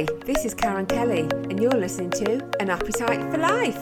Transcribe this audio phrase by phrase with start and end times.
[0.00, 3.76] Hi, this is Karen Kelly, and you're listening to An Appetite for Life.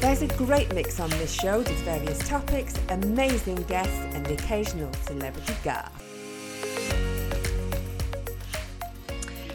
[0.00, 4.92] There's a great mix on this show with various topics, amazing guests, and the occasional
[5.04, 5.92] celebrity guest.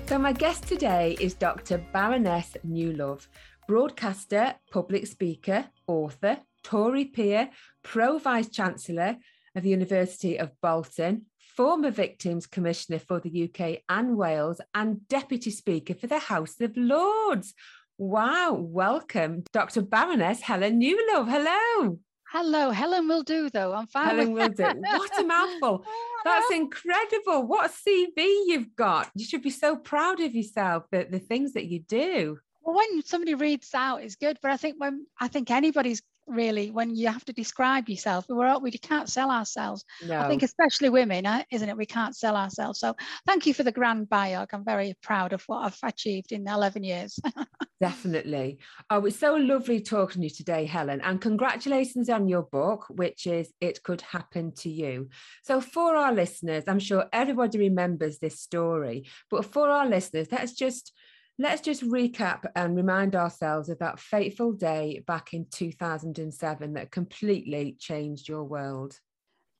[0.05, 1.79] So, my guest today is Dr.
[1.91, 3.27] Baroness Newlove,
[3.67, 7.49] broadcaster, public speaker, author, Tory peer,
[7.83, 9.17] pro vice chancellor
[9.53, 11.25] of the University of Bolton,
[11.57, 16.77] former Victims Commissioner for the UK and Wales, and Deputy Speaker for the House of
[16.77, 17.55] Lords.
[17.97, 19.81] Wow, welcome, Dr.
[19.81, 21.27] Baroness Helen Newlove.
[21.27, 21.97] Hello.
[22.31, 23.73] Hello, Helen will do though.
[23.73, 24.09] I'm fine.
[24.09, 24.63] Helen will do.
[24.81, 25.83] What a mouthful.
[26.19, 27.47] Oh, That's incredible.
[27.47, 29.09] What a CV you've got.
[29.15, 32.37] You should be so proud of yourself, the, the things that you do.
[32.61, 34.37] Well, when somebody reads out, it's good.
[34.41, 38.57] But I think when I think anybody's really when you have to describe yourself we're
[38.59, 39.85] we can't sell ourselves.
[40.05, 40.19] No.
[40.19, 41.77] i think especially women uh, isn't it?
[41.77, 42.79] We can't sell ourselves.
[42.79, 42.95] So
[43.25, 46.83] thank you for the grand bio i'm very proud of what i've achieved in 11
[46.83, 47.19] years.
[47.79, 48.57] Definitely.
[48.89, 53.27] Oh it's so lovely talking to you today helen and congratulations on your book which
[53.27, 55.09] is it could happen to you.
[55.43, 60.53] So for our listeners i'm sure everybody remembers this story but for our listeners let's
[60.53, 60.93] just
[61.39, 67.75] Let's just recap and remind ourselves of that fateful day back in 2007 that completely
[67.79, 68.99] changed your world.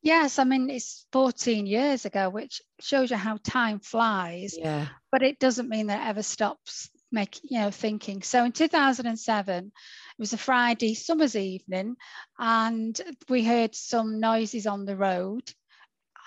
[0.02, 4.56] Yes, I mean, it's 14 years ago, which shows you how time flies.
[4.58, 4.88] Yeah.
[5.12, 8.22] But it doesn't mean that it ever stops making, you know, thinking.
[8.22, 9.72] So in 2007, it
[10.18, 11.96] was a Friday summer's evening,
[12.40, 15.52] and we heard some noises on the road.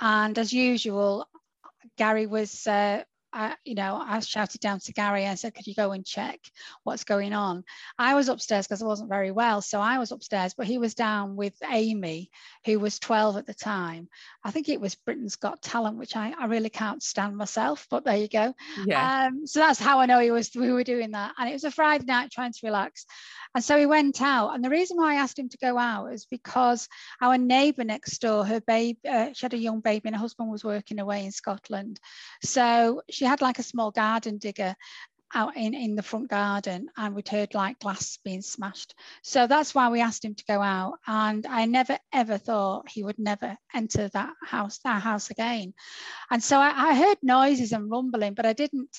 [0.00, 1.28] And as usual,
[1.96, 5.74] Gary was uh, I, you know, I shouted down to Gary and said, could you
[5.74, 6.40] go and check
[6.84, 7.64] what's going on?
[7.98, 9.62] I was upstairs because I wasn't very well.
[9.62, 12.30] So I was upstairs, but he was down with Amy,
[12.64, 14.08] who was 12 at the time.
[14.44, 18.04] I think it was Britain's Got Talent, which I, I really can't stand myself, but
[18.04, 18.54] there you go.
[18.84, 19.26] Yeah.
[19.26, 21.32] Um, so that's how I know he was, we were doing that.
[21.38, 23.06] And it was a Friday night trying to relax.
[23.54, 24.54] And so he went out.
[24.54, 26.88] And the reason why I asked him to go out is because
[27.20, 30.50] our neighbour next door, her baby, uh, she had a young baby and her husband
[30.50, 31.98] was working away in Scotland.
[32.42, 34.74] So she had like a small garden digger
[35.32, 38.94] out in, in the front garden and we'd heard like glass being smashed.
[39.22, 40.94] So that's why we asked him to go out.
[41.06, 45.72] And I never ever thought he would never enter that house, that house again.
[46.30, 48.96] And so I, I heard noises and rumbling, but I didn't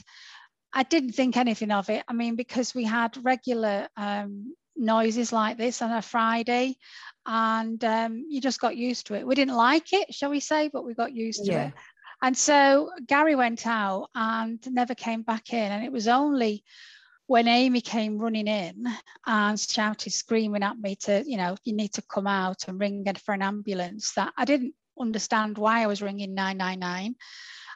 [0.73, 2.03] I didn't think anything of it.
[2.07, 6.77] I mean, because we had regular um, noises like this on a Friday,
[7.25, 9.27] and um, you just got used to it.
[9.27, 11.73] We didn't like it, shall we say, but we got used to it.
[12.21, 15.71] And so Gary went out and never came back in.
[15.71, 16.63] And it was only
[17.27, 18.85] when Amy came running in
[19.25, 23.05] and shouted, screaming at me to, you know, you need to come out and ring
[23.23, 27.15] for an ambulance, that I didn't understand why I was ringing 999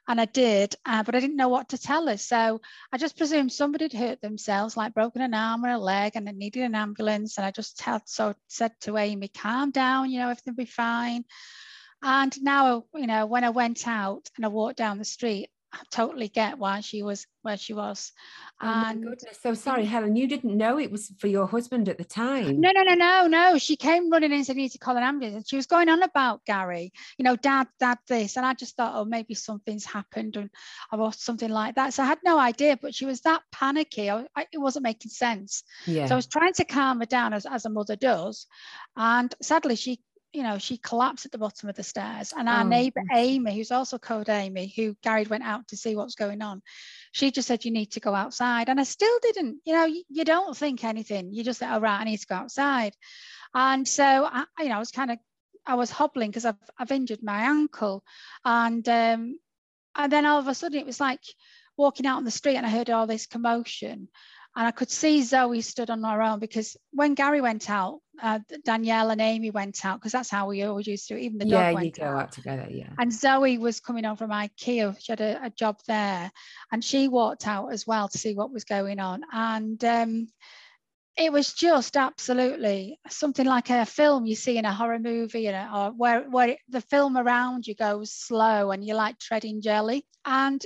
[0.07, 2.17] and I did, uh, but I didn't know what to tell her.
[2.17, 6.11] So I just presumed somebody had hurt themselves, like broken an arm or a leg,
[6.15, 7.37] and it needed an ambulance.
[7.37, 10.69] And I just tell, so said to Amy, "Calm down, you know, everything will be
[10.69, 11.25] fine."
[12.03, 15.79] And now, you know, when I went out and I walked down the street, I
[15.91, 18.13] totally get why she was where she was.
[18.61, 19.37] Oh and my goodness.
[19.41, 22.61] So sorry, Helen, you didn't know it was for your husband at the time.
[22.61, 23.57] No, no, no, no, no.
[23.57, 25.35] She came running in and said, need to call an ambulance.
[25.35, 28.37] And she was going on about Gary, you know, dad, dad, this.
[28.37, 30.49] And I just thought, oh, maybe something's happened and
[30.93, 31.93] or something like that.
[31.93, 34.09] So I had no idea, but she was that panicky.
[34.09, 35.63] I, I, it wasn't making sense.
[35.85, 36.05] Yeah.
[36.05, 38.47] So I was trying to calm her down as, as a mother does.
[38.95, 39.99] And sadly, she
[40.35, 42.33] you know, she collapsed at the bottom of the stairs.
[42.37, 42.67] And our oh.
[42.67, 46.61] neighbor Amy, who's also called Amy, who Gary went out to see what's going on,
[47.13, 48.67] she just said, You need to go outside.
[48.67, 51.31] And I still didn't, you know, you, you don't think anything.
[51.31, 52.93] You just say, Oh, right, I need to go outside.
[53.53, 55.19] And so, I, you know, I was kind of,
[55.65, 58.03] I was hobbling because I've, I've injured my ankle.
[58.43, 59.39] And, um,
[59.95, 61.23] and then all of a sudden it was like
[61.77, 64.09] walking out on the street and I heard all this commotion.
[64.55, 68.39] And I could see Zoe stood on her own because when Gary went out, uh,
[68.63, 71.17] Danielle and Amy went out because that's how we always used to.
[71.17, 72.21] Even the yeah, dog went you go out.
[72.21, 72.31] out.
[72.31, 72.67] together.
[72.69, 72.89] Yeah.
[72.97, 74.95] And Zoe was coming on from IKEA.
[74.99, 76.31] She had a, a, job there,
[76.71, 79.23] and she walked out as well to see what was going on.
[79.33, 80.27] And um,
[81.17, 85.51] it was just absolutely something like a film you see in a horror movie, you
[85.51, 90.05] know, or where where the film around you goes slow and you're like treading jelly.
[90.25, 90.65] And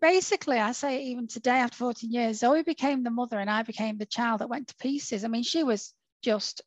[0.00, 3.98] basically, I say even today after 14 years, Zoe became the mother and I became
[3.98, 5.24] the child that went to pieces.
[5.24, 6.62] I mean, she was just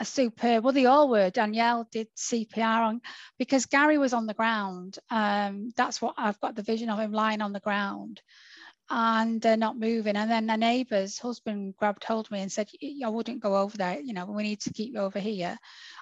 [0.00, 1.30] a superb, well, they all were.
[1.30, 3.00] Danielle did CPR on
[3.38, 4.98] because Gary was on the ground.
[5.10, 8.20] Um, that's what I've got the vision of him lying on the ground
[8.90, 10.16] and uh, not moving.
[10.16, 12.68] And then the neighbour's husband grabbed hold of me and said,
[13.04, 14.00] I wouldn't go over there.
[14.00, 15.56] You know, we need to keep you over here.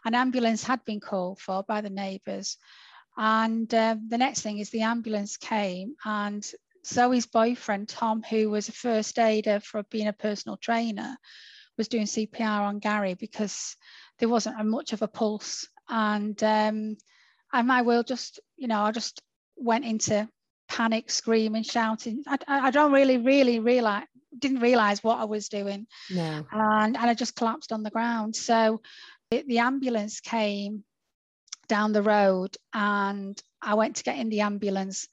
[0.04, 2.58] An ambulance had been called for by the neighbours.
[3.16, 6.48] And uh, the next thing is the ambulance came and
[6.86, 11.16] Zoe's boyfriend, Tom, who was a first aider for being a personal trainer,
[11.76, 13.76] was doing CPR on Gary because
[14.18, 15.68] there wasn't much of a pulse.
[15.88, 16.96] And um,
[17.52, 19.20] and my will just, you know, I just
[19.56, 20.28] went into
[20.68, 22.22] panic, screaming, shouting.
[22.26, 24.04] I, I don't really, really realize,
[24.38, 25.86] didn't realize what I was doing.
[26.10, 26.46] No.
[26.52, 28.36] And, and I just collapsed on the ground.
[28.36, 28.80] So
[29.30, 30.84] the, the ambulance came
[31.70, 35.08] down the road and I went to get in the ambulance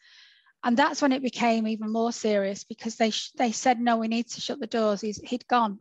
[0.64, 4.28] and that's when it became even more serious because they they said no we need
[4.30, 5.02] to shut the doors.
[5.02, 5.80] He's, he'd gone.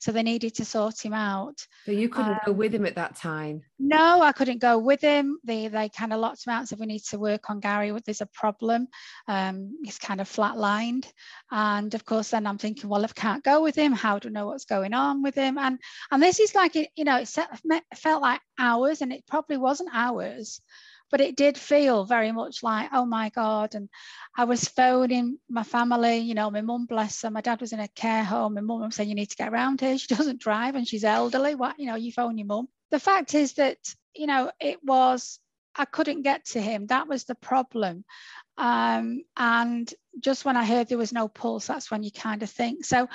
[0.00, 1.66] So they needed to sort him out.
[1.84, 3.62] So you couldn't um, go with him at that time?
[3.78, 5.38] No i couldn't go with him.
[5.44, 7.92] They they kind of locked him out said we need to work on gary.
[8.04, 8.88] There's a problem.
[9.26, 11.10] Um, he's kind of flatlined.
[11.50, 13.92] And of course then i'm thinking well if i can't go with him.
[13.92, 15.58] How do i know what's going on with him?
[15.58, 15.78] And
[16.10, 17.28] and this is like you know it
[17.96, 20.60] felt like hours and it probably wasn't hours
[21.10, 23.74] but it did feel very much like oh my god.
[23.74, 23.88] And
[24.36, 27.30] i was phoning my family you know my mum bless her.
[27.30, 28.54] My dad was in a care home.
[28.54, 29.98] My mum was saying you need to get around here.
[29.98, 31.54] She doesn't drive and she's elderly.
[31.54, 32.68] What you know you phone your mum.
[32.90, 33.78] The fact is that
[34.14, 35.38] you know it was
[35.76, 36.86] i couldn't get to him.
[36.86, 38.04] That was the problem.
[38.56, 42.50] Um, and just when i heard there was no pulse that's when you kind of
[42.50, 42.84] think.
[42.84, 43.08] So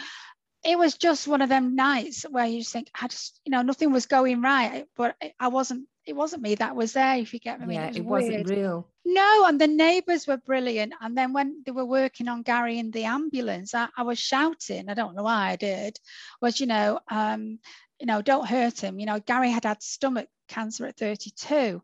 [0.63, 3.61] it was just one of them nights where you just think I just you know
[3.61, 4.85] nothing was going right.
[4.95, 7.89] But I wasn't it wasn't me that was there if you get me yeah, it,
[7.89, 11.85] was it wasn't real no and the neighbors were brilliant and then when they were
[11.85, 15.55] working on Gary in the ambulance I, I was shouting I don't know why I
[15.55, 15.99] did
[16.41, 17.59] was you know um
[17.99, 21.81] you know don't hurt him you know Gary had had stomach cancer at 32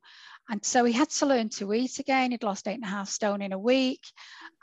[0.49, 2.31] and so he had to learn to eat again.
[2.31, 4.01] He'd lost eight and a half stone in a week.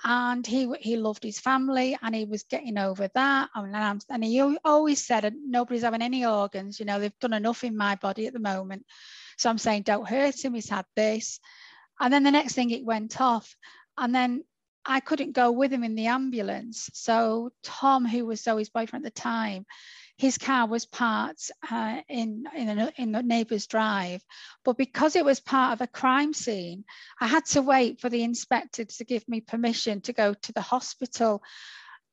[0.04, 3.50] And he he loved his family and he was getting over that.
[3.54, 6.80] And, and he always said, nobody's having any organs.
[6.80, 8.84] You know, they've done enough in my body at the moment.
[9.36, 10.54] So I'm saying, don't hurt him.
[10.54, 11.40] He's had this.
[12.00, 13.54] And then the next thing it went off.
[13.96, 14.44] And then
[14.84, 16.90] I couldn't go with him in the ambulance.
[16.92, 19.66] So Tom, who was Zoe's boyfriend at the time,
[20.18, 24.22] his car was parked uh, in in, in the neighbour's drive,
[24.64, 26.84] but because it was part of a crime scene,
[27.20, 30.62] I had to wait for the inspector to give me permission to go to the
[30.62, 31.42] hospital.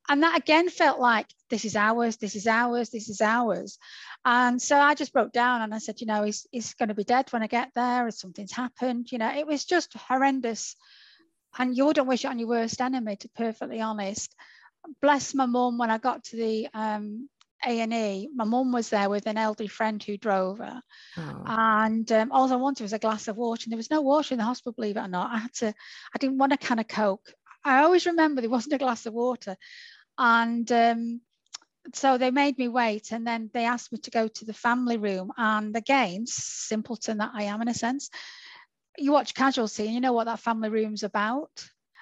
[0.09, 3.77] And that again felt like this is hours, this is hours, this is hours.
[4.25, 6.95] And so I just broke down and I said, you know, he's, he's going to
[6.95, 9.11] be dead when I get there, or something's happened.
[9.11, 10.75] You know, it was just horrendous.
[11.57, 14.35] And you wouldn't wish it on your worst enemy, to be perfectly honest
[15.01, 17.29] bless my mum when I got to the um,
[17.65, 20.81] a&E, my mum was there with an elderly friend who drove her.
[21.17, 21.43] Oh.
[21.45, 23.63] And um, all I wanted was a glass of water.
[23.65, 25.31] And there was no water in the hospital, believe it or not.
[25.31, 27.33] I had to, I didn't want a can of Coke.
[27.65, 29.55] I always remember there wasn't a glass of water.
[30.17, 31.21] And um,
[31.93, 33.11] so they made me wait.
[33.11, 35.31] And then they asked me to go to the family room.
[35.37, 38.09] And again, simpleton that I am in a sense,
[38.97, 41.49] you watch Casualty and you know what that family room's about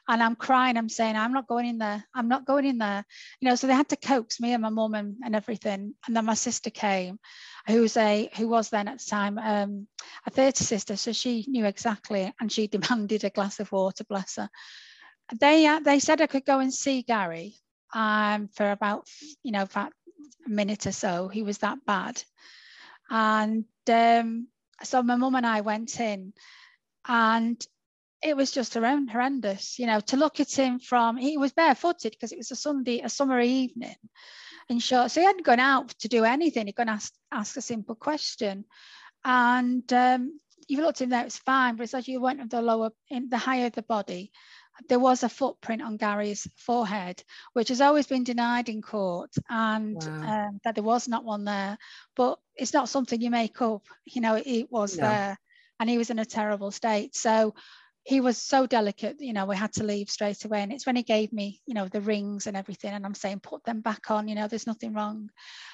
[0.08, 0.78] and I'm crying.
[0.78, 2.04] I'm saying, I'm not going in there.
[2.14, 3.06] I'm not going in there.
[3.40, 5.94] You know, so they had to coax me and my mum and, and everything.
[6.06, 7.20] And then my sister came,
[7.68, 9.88] who was a who was then at the time um,
[10.26, 14.04] a theatre sister, so she knew exactly, and she demanded a glass of water.
[14.04, 14.50] Bless her.
[15.40, 17.56] They uh, they said I could go and see Gary
[17.94, 19.08] um, for about
[19.44, 19.94] you know about
[20.46, 21.28] a minute or so.
[21.28, 22.22] He was that bad,
[23.10, 24.48] and um,
[24.84, 26.34] so my mum and I went in,
[27.08, 27.66] and
[28.22, 32.32] it was just horrendous, you know, to look at him from, he was barefooted because
[32.32, 33.96] it was a Sunday, a summer evening
[34.70, 35.12] in short.
[35.12, 36.68] So he hadn't gone out to do anything.
[36.68, 38.66] He'd gone ask, ask a simple question.
[39.26, 42.92] And um, you looked him there, it's fine, but it's as you went the lower,
[43.10, 44.32] in the higher the body,
[44.90, 47.24] there was a footprint on Gary's forehead,
[47.54, 50.48] which has always been denied in court, and wow.
[50.48, 51.78] um, that there was not one there.
[52.16, 55.04] But it's not something you make up, you know, it, it was no.
[55.04, 55.40] there,
[55.80, 57.16] and he was in a terrible state.
[57.16, 57.54] So
[58.04, 60.64] he was so delicate, you know, we had to leave straight away.
[60.64, 63.42] And it's when he gave me, you know, the rings and everything, and I'm saying,
[63.42, 65.30] put them back on, you know, there's nothing wrong.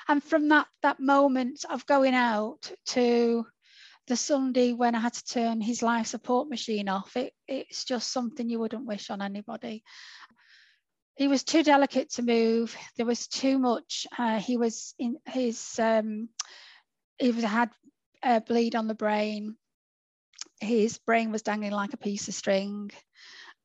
[0.08, 3.46] And from that that moment of going out to
[4.08, 8.12] the Sunday when I had to turn his life support machine off, it, it's just
[8.12, 9.84] something you wouldn't wish on anybody.
[11.16, 12.76] He was too delicate to move.
[12.96, 14.06] There was too much.
[14.18, 16.30] Uh, he was in his, um,
[17.18, 17.72] he was, had
[18.24, 19.56] a bleed on the brain
[20.60, 22.92] his brain was dangling like a piece of string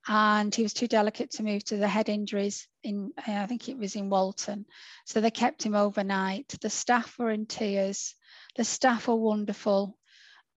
[0.08, 3.78] and he was too delicate to move to the head injuries in i think it
[3.78, 4.66] was in walton
[5.06, 8.14] so they kept him overnight the staff were in tears
[8.56, 9.96] the staff were wonderful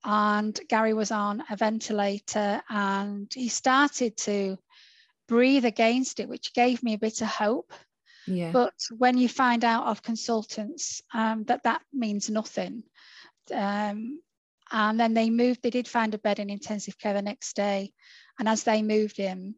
[0.04, 4.59] and gary was on a ventilator and he started to
[5.28, 7.73] breathe against it which gave me a bit of hope
[8.26, 8.50] yeah.
[8.52, 12.82] but when you find out of consultants um, that that means nothing
[13.54, 14.21] um,
[14.73, 17.92] And then they moved, they did find a bed in intensive care the next day.
[18.38, 19.54] And as they moved him,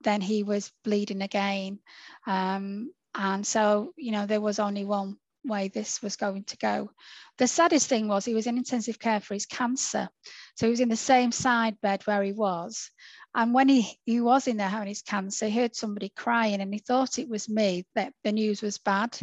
[0.00, 1.78] then he was bleeding again.
[2.26, 5.16] Um, and so, you know, there was only one
[5.48, 6.90] way this was going to go.
[7.38, 10.08] The saddest thing was he was in intensive care for his cancer.
[10.56, 12.90] So he was in the same side bed where he was.
[13.34, 16.72] And when he, he was in there having his cancer, he heard somebody crying and
[16.72, 19.18] he thought it was me, that the news was bad.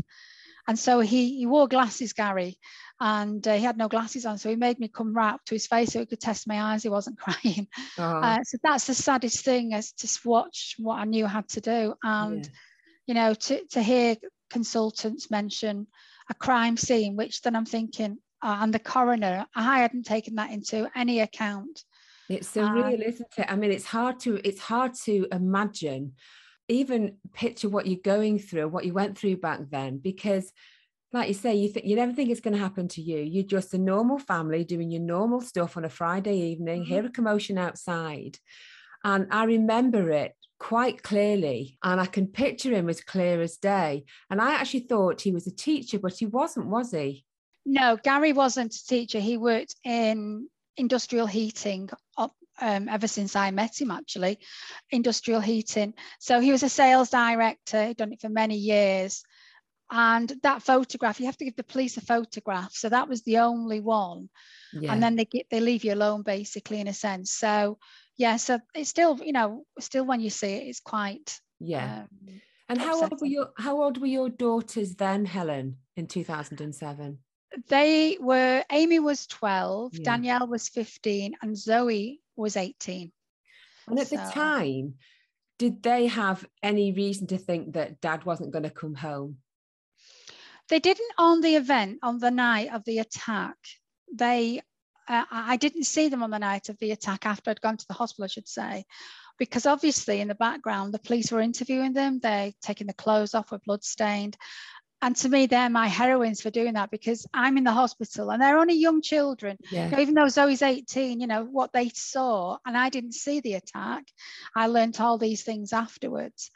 [0.67, 2.57] And so he, he wore glasses, Gary,
[2.99, 4.37] and uh, he had no glasses on.
[4.37, 6.61] So he made me come right up to his face so he could test my
[6.61, 6.83] eyes.
[6.83, 7.67] He wasn't crying.
[7.97, 8.19] Uh-huh.
[8.19, 11.61] Uh, so that's the saddest thing is to watch what I knew I had to
[11.61, 11.95] do.
[12.03, 12.51] And, yeah.
[13.07, 14.15] you know, to, to hear
[14.49, 15.87] consultants mention
[16.29, 20.51] a crime scene, which then I'm thinking, uh, and the coroner, I hadn't taken that
[20.51, 21.83] into any account.
[22.29, 23.45] It's surreal, um, isn't it?
[23.49, 26.13] I mean, it's hard to it's hard to imagine,
[26.67, 30.51] even picture what you're going through, what you went through back then, because
[31.11, 33.19] like you say, you think you never think it's going to happen to you.
[33.19, 36.91] You're just a normal family doing your normal stuff on a Friday evening, mm-hmm.
[36.91, 38.39] hear a commotion outside.
[39.03, 44.05] And I remember it quite clearly and I can picture him as clear as day.
[44.29, 47.25] And I actually thought he was a teacher, but he wasn't, was he?
[47.65, 49.19] No, Gary wasn't a teacher.
[49.19, 54.39] He worked in industrial heating um, ever since I met him, actually,
[54.89, 55.95] industrial heating.
[56.19, 59.21] So he was a sales director, he'd done it for many years.
[59.91, 62.71] And that photograph, you have to give the police a photograph.
[62.73, 64.29] So that was the only one.
[64.71, 64.93] Yeah.
[64.93, 67.33] And then they get, they leave you alone, basically, in a sense.
[67.33, 67.79] So
[68.17, 72.03] yeah, so it's still, you know, still when you see it, it's quite yeah.
[72.03, 73.13] Um, and how upsetting.
[73.13, 77.17] old were your how old were your daughters then, Helen, in 2007?
[77.67, 80.03] They were Amy was 12, yeah.
[80.03, 83.11] Danielle was 15, and Zoe was 18.
[83.87, 84.15] And at so.
[84.15, 84.95] the time,
[85.59, 89.37] did they have any reason to think that dad wasn't going to come home?
[90.69, 93.57] They didn't on the event, on the night of the attack.
[94.13, 94.61] They
[95.07, 97.87] uh, I didn't see them on the night of the attack after I'd gone to
[97.87, 98.85] the hospital, I should say,
[99.37, 102.19] because obviously in the background, the police were interviewing them.
[102.19, 104.37] They're taking the clothes off, were bloodstained.
[105.01, 108.41] And to me, they're my heroines for doing that because I'm in the hospital and
[108.41, 109.57] they're only young children.
[109.69, 109.85] Yeah.
[109.85, 113.41] You know, even though Zoe's 18, you know, what they saw, and I didn't see
[113.41, 114.05] the attack,
[114.55, 116.51] I learned all these things afterwards.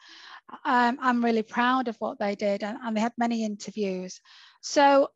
[0.64, 4.18] Um, I'm really proud of what they did, and, and they had many interviews.
[4.62, 5.08] So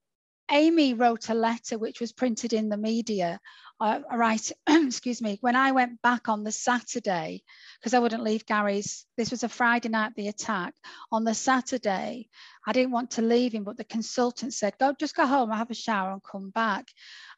[0.52, 3.40] Amy wrote a letter which was printed in the media.
[3.80, 5.38] Uh, right, excuse me.
[5.40, 7.42] When I went back on the Saturday,
[7.80, 10.75] because I wouldn't leave Gary's, this was a Friday night, the attack.
[11.11, 12.28] On the Saturday,
[12.66, 15.56] I didn't want to leave him, but the consultant said, go, just go home, I
[15.56, 16.87] have a shower and come back.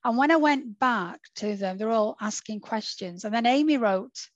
[0.04, 3.24] And when I went back to them, they're all asking questions.
[3.24, 4.28] And then Amy wrote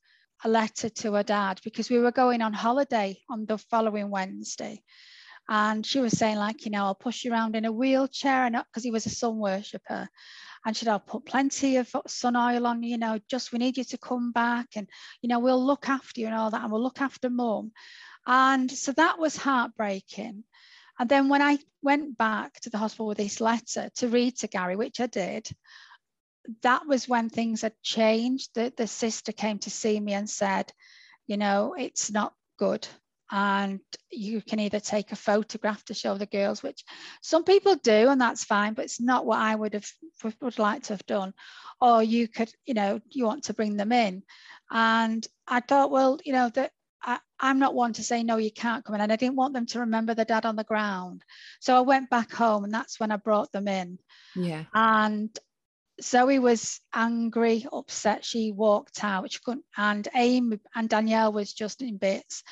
[0.44, 4.82] a letter to her dad because we were going on holiday on the following Wednesday.
[5.48, 8.56] And she was saying, like, you know, I'll push you around in a wheelchair, and
[8.56, 10.08] uh, because he was a sun worshipper.
[10.64, 13.84] And she'd, I'll put plenty of sun oil on, you know, just we need you
[13.84, 14.88] to come back, and
[15.22, 17.72] you know, we'll look after you and all that, and we'll look after mum.
[18.26, 20.44] And so that was heartbreaking.
[20.98, 24.48] And then when I went back to the hospital with this letter to read to
[24.48, 25.48] Gary, which I did,
[26.62, 28.50] that was when things had changed.
[28.54, 30.72] The, the sister came to see me and said,
[31.26, 32.86] you know, it's not good
[33.30, 33.80] and
[34.10, 36.82] you can either take a photograph to show the girls which
[37.22, 39.86] some people do and that's fine but it's not what i would have
[40.40, 41.32] would like to have done.
[41.80, 44.22] Or you could you know you want to bring them in.
[44.70, 48.50] And i thought well you know that I, am not one to say no you
[48.50, 51.22] can't come in and i didn't want them to remember the dad on the ground.
[51.60, 53.98] So i went back home and that's when i brought them in.
[54.34, 54.64] Yeah.
[54.74, 55.36] And
[56.02, 58.24] Zoe was angry, upset.
[58.24, 59.32] She walked out.
[59.32, 62.42] She couldn't, and Amy and Danielle was just in bits.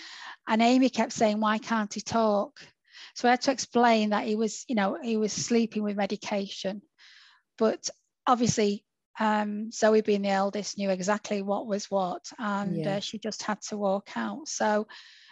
[0.49, 2.61] And Amy kept saying, "Why can't he talk?"
[3.15, 6.83] So I had to explain that he was, you know, he was sleeping with medication.
[7.57, 7.89] But
[8.27, 8.85] obviously,
[9.19, 12.97] um, Zoe, being the eldest, knew exactly what was what, and yeah.
[12.97, 14.49] uh, she just had to walk out.
[14.49, 14.87] So.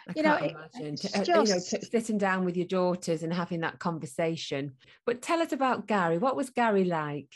[0.07, 1.27] I you know, imagine just...
[1.27, 4.73] you know, sitting down with your daughters and having that conversation.
[5.03, 6.19] But tell us about Gary.
[6.19, 7.33] What was Gary like?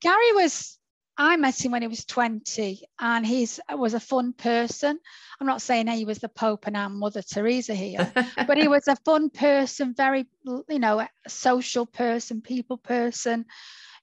[0.00, 0.78] Gary was,
[1.16, 4.98] I met him when he was 20 and he was a fun person.
[5.40, 8.12] I'm not saying he was the Pope and I'm Mother Teresa here,
[8.46, 13.46] but he was a fun person, very, you know, a social person, people person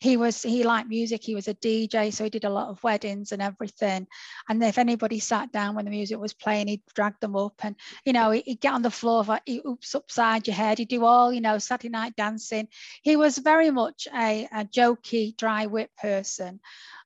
[0.02, 2.84] he was he liked music he was a dj so he did a lot of
[2.84, 4.08] weddings and everything.
[4.50, 7.76] And if anybody sat down when the music was playing he'd drag them up and
[8.04, 10.80] you know he'd get on the floor he oops upside your head.
[10.80, 12.68] He'd do all you know saturday night dancing.
[13.04, 16.60] He was very much a, a jokey dry wit person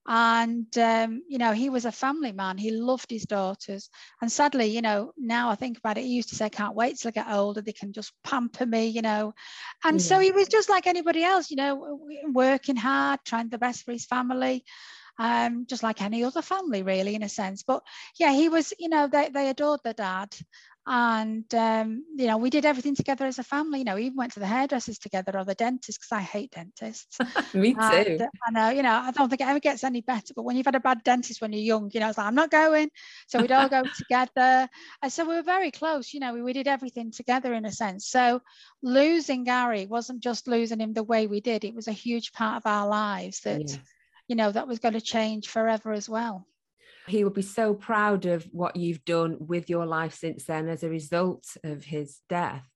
[0.08, 2.58] And, um, you know, he was a family man.
[2.58, 3.90] He loved his daughters.
[4.22, 6.76] And sadly, you know, now I think about it, he used to say, I can't
[6.76, 7.62] wait till I get older.
[7.62, 9.34] They can just pamper me, you know.
[9.84, 10.06] And yeah.
[10.06, 12.00] so he was just like anybody else, you know,
[12.32, 14.64] working hard, trying the best for his family.
[15.18, 17.64] Um, just like any other family, really, in a sense.
[17.64, 17.82] But
[18.20, 20.36] yeah, he was, you know, they, they adored their dad
[20.88, 23.80] and um, you know we did everything together as a family.
[23.80, 26.52] You know we even went to the hairdressers together or the dentist because i hate
[26.52, 27.18] dentists.
[27.56, 27.80] Me too.
[27.82, 30.44] and, uh, i know you know i don't think it ever gets any better but
[30.44, 32.52] when you've had a bad dentist when you're young you know it's like i'm not
[32.52, 32.90] going.
[33.28, 34.70] So we'd all go together.
[35.02, 37.72] And so we were very close you know we, we did everything together in a
[37.72, 38.08] sense.
[38.08, 38.42] So
[38.84, 42.58] losing gary wasn't just losing him the way we did it was a huge part
[42.58, 43.80] of our lives that yes.
[44.28, 46.46] you know that was going to change forever as well
[47.08, 50.84] he will be so proud of what you've done with your life since then as
[50.84, 52.68] a result of his death.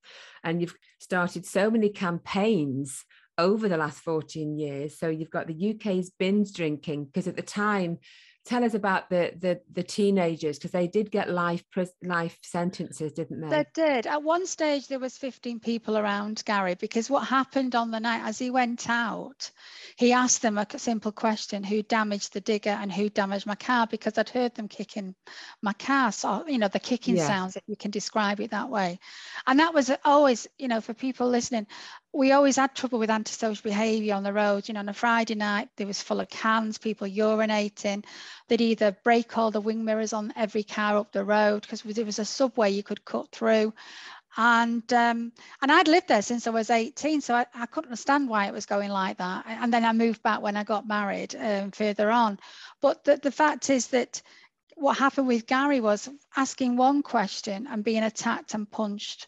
[0.44, 3.06] And you've started so many campaigns
[3.38, 5.00] over the last 14 years.
[5.00, 8.00] So you've got the UK's binge drinking, because at the time,
[8.46, 11.64] tell us about the the, the teenagers because they did get life
[12.04, 13.50] life sentences didn't they?
[13.50, 14.08] They did.
[14.08, 18.22] At one stage there was 15 people around gary because what happened on the night
[18.24, 19.52] as he went out
[19.96, 23.88] he asked them a simple question who damaged the digger and who damaged my car?
[23.88, 25.16] Because i'd heard them kicking
[25.62, 27.28] my car so you know the kicking yeah.
[27.28, 29.00] sounds if you can describe it that way.
[29.48, 31.68] And that was always you know for people listening
[32.12, 34.68] we always had trouble with antisocial behaviour on the road.
[34.68, 38.04] You know, on a Friday night, there was full of cans, people urinating.
[38.48, 42.06] They'd either break all the wing mirrors on every car up the road because there
[42.06, 43.74] was a subway you could cut through.
[44.38, 48.30] And um, and I'd lived there since I was 18, so I, I couldn't understand
[48.30, 49.46] why it was going like that.
[49.48, 52.40] And then I moved back when I got married um, further on.
[52.82, 54.22] But the, the fact is that
[54.76, 59.28] what happened with Gary was asking one question and being attacked and punched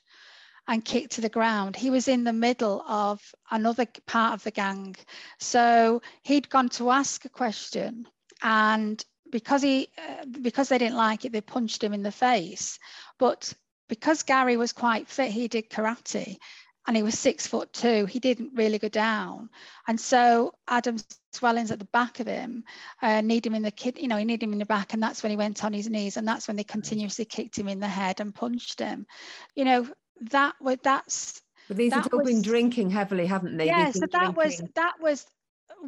[0.72, 1.76] and kicked to the ground.
[1.76, 4.96] He was in the middle of another part of the gang.
[5.38, 8.08] So he'd gone to ask a question
[8.42, 12.80] and because he uh, because they didn't like it they punched him in the face
[13.20, 13.54] but
[13.90, 16.38] because Gary was quite fit he did karate
[16.88, 19.50] and he was six foot two he didn't really go down
[19.88, 20.98] and so adam
[21.32, 22.64] swellings at the back of him
[23.02, 25.04] uh, need him in the kid you know he needed him in the back and
[25.04, 27.80] that's when he went on his knees and that's when they continuously kicked him in
[27.80, 29.06] the head and punched him
[29.56, 29.88] you know
[30.30, 33.66] that was that's but these have all been drinking heavily haven't they?
[33.68, 34.36] Yeah so that drinking.
[34.36, 35.26] was that was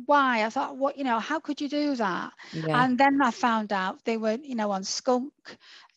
[0.05, 2.31] why i thought what you know how could you do that?
[2.51, 2.83] Yeah.
[2.83, 5.33] and then i found out they were you know on skunk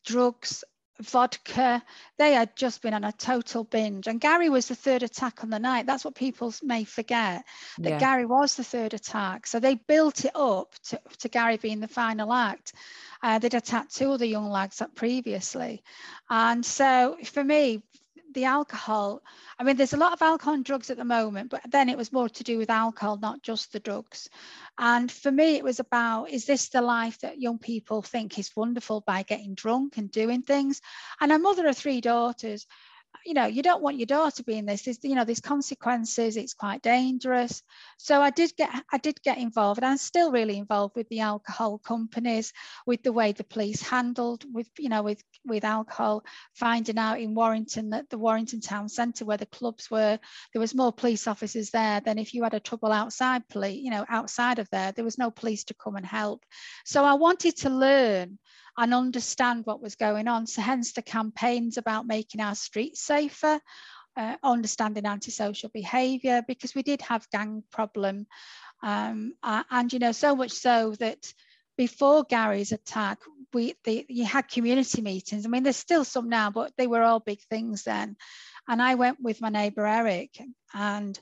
[0.04, 0.64] drugs
[1.00, 1.82] vodka.
[2.18, 4.06] They had just been on a total binge.
[4.06, 5.86] And gary was the third attack on the night.
[5.86, 7.44] That's what people may forget
[7.78, 7.98] that yeah.
[7.98, 9.46] gary was the third attack.
[9.46, 12.72] So they built it up to, to gary being the final act.
[13.22, 15.82] Uh, they'd attacked two other young lads up previously.
[16.30, 17.82] And so for me
[18.36, 19.22] the alcohol,
[19.58, 21.96] I mean, there's a lot of alcohol and drugs at the moment, but then it
[21.96, 24.28] was more to do with alcohol, not just the drugs.
[24.78, 28.54] And for me, it was about is this the life that young people think is
[28.54, 30.82] wonderful by getting drunk and doing things?
[31.18, 32.66] And a mother of three daughters,
[33.24, 36.54] you know you don't want your daughter being this there's you know there's consequences it's
[36.54, 37.62] quite dangerous.
[37.98, 41.20] So i did get i did get involved and i'm still really involved with the
[41.20, 42.52] alcohol companies
[42.86, 46.24] with the way the police handled with you know with with alcohol
[46.54, 50.18] finding out in warrington that the warrington town centre where the clubs were
[50.52, 53.90] there was more police officers there than if you had a trouble outside police you
[53.90, 54.92] know outside of there.
[54.92, 56.44] There was no police to come and help.
[56.84, 58.38] So i wanted to learn
[58.76, 60.46] and understand what was going on.
[60.46, 63.60] So hence the campaigns about making our streets safer,
[64.16, 68.26] uh, understanding antisocial behaviour, because we did have gang problem.
[68.82, 71.32] Um, uh, and, you know, so much so that
[71.76, 73.18] before Gary's attack,
[73.52, 75.44] we the, you had community meetings.
[75.44, 78.16] I mean, there's still some now, but they were all big things then.
[78.68, 80.40] And I went with my neighbour Eric,
[80.74, 81.18] and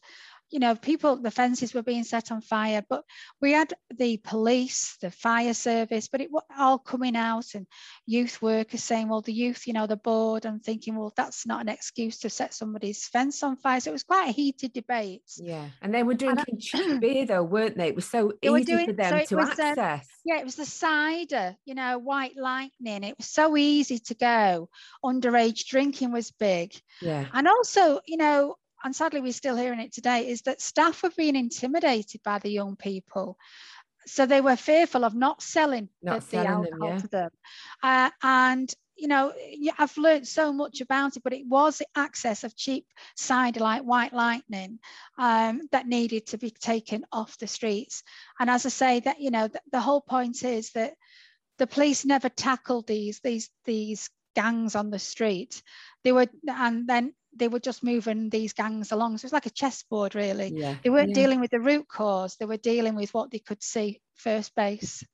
[0.50, 3.04] you know, people, the fences were being set on fire, but
[3.40, 7.66] we had the police, the fire service, but it was all coming out and
[8.06, 11.60] youth workers saying, well, the youth, you know, the board and thinking, well, that's not
[11.60, 13.80] an excuse to set somebody's fence on fire.
[13.80, 15.22] So it was quite a heated debate.
[15.38, 15.68] Yeah.
[15.82, 17.88] And they were drinking cheap beer though, weren't they?
[17.88, 20.06] It was so easy doing, for them so to was, um, access.
[20.24, 23.04] yeah, it was the cider, you know, white lightning.
[23.04, 24.68] It was so easy to go.
[25.04, 26.74] Underage drinking was big.
[27.00, 27.26] Yeah.
[27.32, 31.10] And also, you know, and sadly we're still hearing it today, is that staff were
[31.16, 33.38] being intimidated by the young people.
[34.06, 36.98] So they were fearful of not selling not the, selling the alcohol them, yeah.
[36.98, 37.30] to them.
[37.82, 39.32] Uh, and you know,
[39.78, 43.82] I've learned so much about it, but it was the access of cheap cider like
[43.82, 44.78] White Lightning
[45.18, 48.04] um, that needed to be taken off the streets.
[48.38, 50.94] And as I say, that you know, the, the whole point is that
[51.58, 55.62] the police never tackled these these these gangs on the street.
[56.02, 59.18] They were, and then they were just moving these gangs along.
[59.18, 60.52] So it's like a chessboard, really.
[60.54, 60.76] Yeah.
[60.82, 61.14] They weren't yeah.
[61.22, 65.04] dealing with the root cause, they were dealing with what they could see first base.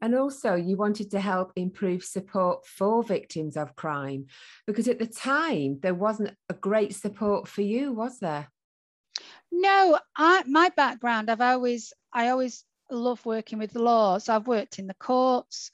[0.00, 4.26] And also, you wanted to help improve support for victims of crime
[4.66, 8.48] because at the time there wasn't a great support for you, was there?
[9.50, 14.18] No, I, my background, I've always, I always love working with the law.
[14.18, 15.70] So I've worked in the courts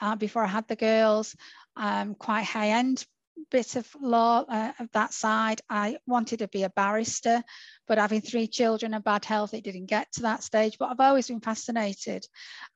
[0.00, 1.34] uh, before I had the girls,
[1.76, 3.04] um, quite high end
[3.50, 5.60] bit of law uh, of that side.
[5.68, 7.42] I wanted to be a barrister,
[7.86, 10.76] but having three children and bad health, it didn't get to that stage.
[10.78, 12.26] But I've always been fascinated.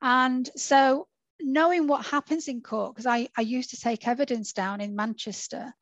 [0.01, 1.07] And so
[1.39, 5.73] knowing what happens in court, because I, I used to take evidence down in Manchester,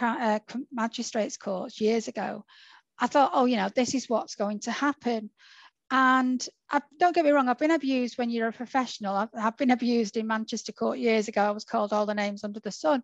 [0.00, 0.38] uh,
[0.72, 2.44] magistrates courts years ago,
[2.98, 5.30] I thought, oh, you know, this is what's going to happen.
[5.90, 9.16] And I, don't get me wrong, I've been abused when you're a professional.
[9.16, 11.42] I've, I've been abused in Manchester court years ago.
[11.42, 13.02] I was called all the names under the sun.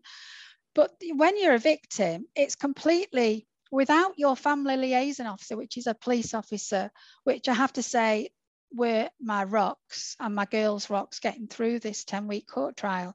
[0.75, 5.95] But when you're a victim, it's completely without your family liaison officer, which is a
[5.95, 6.91] police officer,
[7.25, 8.31] which I have to say
[8.73, 13.15] were my rocks and my girls' rocks getting through this 10 week court trial.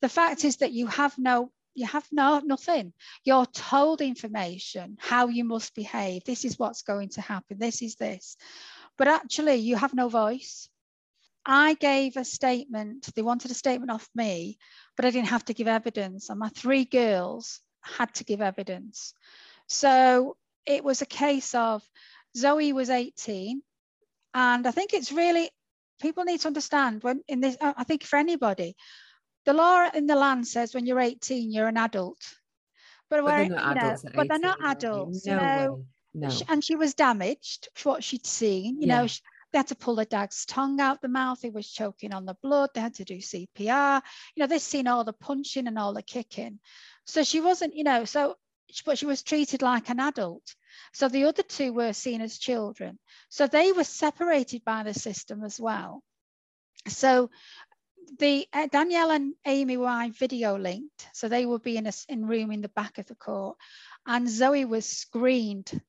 [0.00, 2.92] The fact is that you have no you have no nothing
[3.24, 7.94] you're told information how you must behave this is what's going to happen this is
[7.94, 8.36] this
[9.02, 10.68] but actually you have no voice
[11.44, 14.58] I gave a statement, they wanted a statement off me,
[14.96, 16.30] but I didn't have to give evidence.
[16.30, 19.12] And my three girls had to give evidence.
[19.66, 20.36] So
[20.66, 21.82] it was a case of
[22.36, 23.60] Zoe was 18.
[24.34, 25.50] And I think it's really,
[26.00, 28.76] people need to understand when in this, I think for anybody,
[29.44, 32.22] the law in the land says when you're 18, you're an adult.
[33.10, 34.04] But, but they're not adults.
[34.04, 35.26] Know, but they're not adults.
[35.26, 35.74] No you know?
[35.74, 35.84] Way.
[36.14, 36.30] No.
[36.48, 38.80] And she was damaged for what she'd seen.
[38.80, 39.02] You yeah.
[39.02, 39.08] know,
[39.52, 41.40] they had to pull the dog's tongue out the mouth.
[41.42, 42.70] He was choking on the blood.
[42.74, 44.02] They had to do CPR.
[44.34, 46.58] You know, they'd seen all the punching and all the kicking.
[47.06, 48.36] So she wasn't, you know, so,
[48.86, 50.54] but she was treated like an adult.
[50.92, 52.98] So the other two were seen as children.
[53.28, 56.02] So they were separated by the system as well.
[56.88, 57.30] So
[58.18, 62.26] the uh, Danielle and Amy were video linked, so they would be in a in
[62.26, 63.56] room in the back of the court,
[64.06, 65.80] and Zoe was screened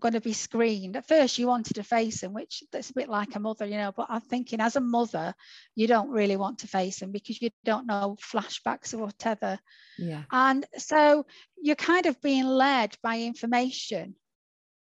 [0.00, 0.96] going to be screened.
[0.96, 3.76] At first, you wanted to face him, which that's a bit like a mother, you
[3.76, 3.92] know.
[3.96, 5.34] But I'm thinking, as a mother,
[5.74, 9.58] you don't really want to face him because you don't know flashbacks or whatever.
[9.98, 10.24] Yeah.
[10.30, 11.26] And so
[11.60, 14.16] you're kind of being led by information,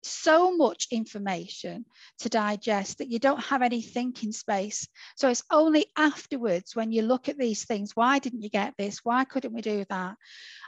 [0.04, 1.86] so much information
[2.20, 4.88] to digest that you don't have any thinking space.
[5.16, 7.96] So it's only afterwards when you look at these things.
[7.96, 9.00] Why didn't you get this?
[9.04, 10.16] Why couldn't we do that?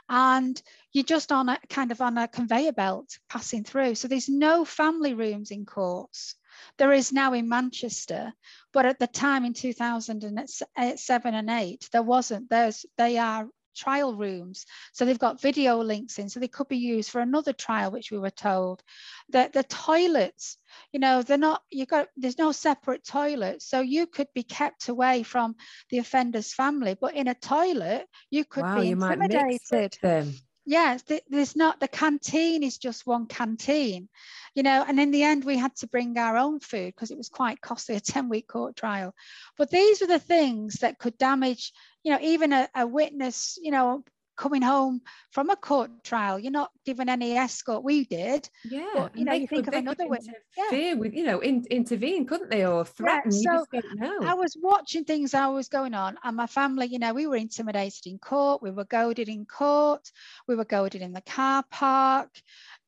[0.08, 0.60] And
[0.92, 3.94] you're just on a kind of on a conveyor belt passing through.
[3.94, 6.36] So there's no family rooms in courts.
[6.78, 8.32] There is now in Manchester,
[8.72, 12.50] but at the time in 2007 and 8, there wasn't.
[12.50, 14.66] There's they are trial rooms.
[14.92, 18.10] So they've got video links in, so they could be used for another trial, which
[18.10, 18.82] we were told.
[19.30, 20.58] That the toilets,
[20.92, 23.62] you know, they're not, you've got, there's no separate toilet.
[23.62, 25.56] So you could be kept away from
[25.90, 29.98] the offender's family, but in a toilet, you could wow, be you intimidated.
[30.02, 30.34] them.
[30.66, 34.08] Yes, there's not, the canteen is just one canteen,
[34.54, 37.18] you know, and in the end, we had to bring our own food because it
[37.18, 39.14] was quite costly, a 10 week court trial.
[39.58, 41.72] But these were the things that could damage
[42.04, 44.04] you know, even a, a witness, you know,
[44.36, 47.84] coming home from a court trial, you're not given any escort.
[47.84, 48.48] We did.
[48.64, 48.90] Yeah.
[48.94, 50.34] But, you know, you think of another witness.
[50.56, 50.94] Yeah.
[50.94, 53.32] with, you know, in, intervene, couldn't they, or threaten?
[53.32, 57.12] Yeah, so I was watching things that was going on, and my family, you know,
[57.12, 60.10] we were intimidated in court, we were goaded in court,
[60.48, 62.30] we were goaded in the car park.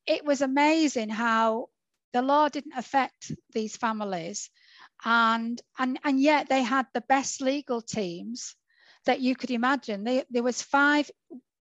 [0.07, 1.69] It was amazing how
[2.13, 4.51] the law didn't affect these families.
[5.05, 8.57] And, and, and yet they had the best legal teams
[9.07, 10.05] that you could imagine.
[10.05, 11.11] They, there was five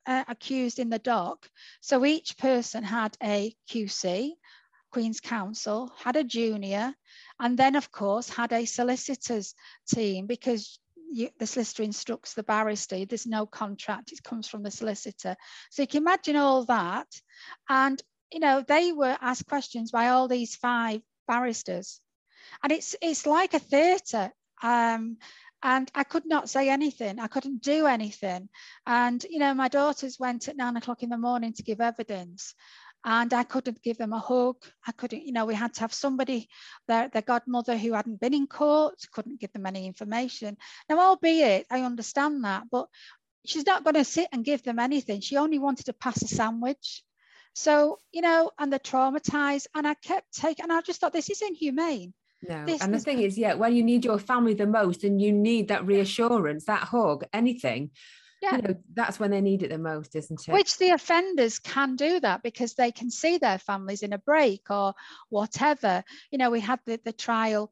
[0.07, 1.49] uh, accused in the dock.
[1.81, 4.33] So each person had a QC,
[4.91, 6.95] Queen's Counsel, had a junior,
[7.41, 9.55] and then of course had a solicitors
[9.89, 10.79] team because
[11.11, 13.05] you, the solicitor instructs the barrister.
[13.05, 15.37] There's no contract, it comes from the solicitor.
[15.71, 17.09] So you can imagine all that.
[17.69, 18.01] And,
[18.33, 22.01] you know, they were asked questions by all these five barristers.
[22.63, 24.33] And it's, it's like a theatre.
[24.63, 25.19] Um,
[25.63, 27.19] and I could not say anything.
[27.19, 28.49] I couldn't do anything.
[28.87, 32.55] And, you know, my daughters went at nine o'clock in the morning to give evidence
[33.05, 34.57] and I couldn't give them a hug.
[34.87, 36.49] I couldn't, you know, we had to have somebody,
[36.89, 40.57] their, their godmother who hadn't been in court, couldn't give them any information.
[40.89, 42.89] Now, albeit I understand that, but
[43.47, 45.21] she's not going to sit and give them anything.
[45.21, 47.03] She only wanted to pass a sandwich.
[47.55, 49.67] So, you know, and they're traumatized.
[49.75, 52.15] And I kept taking, and I just thought, this is inhumane.
[52.47, 52.65] No.
[52.67, 55.33] This and the thing is, yeah, when you need your family the most and you
[55.33, 57.91] need that reassurance, that hug, anything,
[58.41, 58.57] yeah.
[58.57, 60.53] you know, that's when they need it the most, isn't it?
[60.53, 64.71] Which the offenders can do that because they can see their families in a break
[64.71, 64.95] or
[65.29, 66.05] whatever.
[66.31, 67.71] You know, we had the, the trial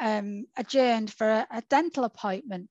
[0.00, 2.70] um, adjourned for a, a, dental appointment.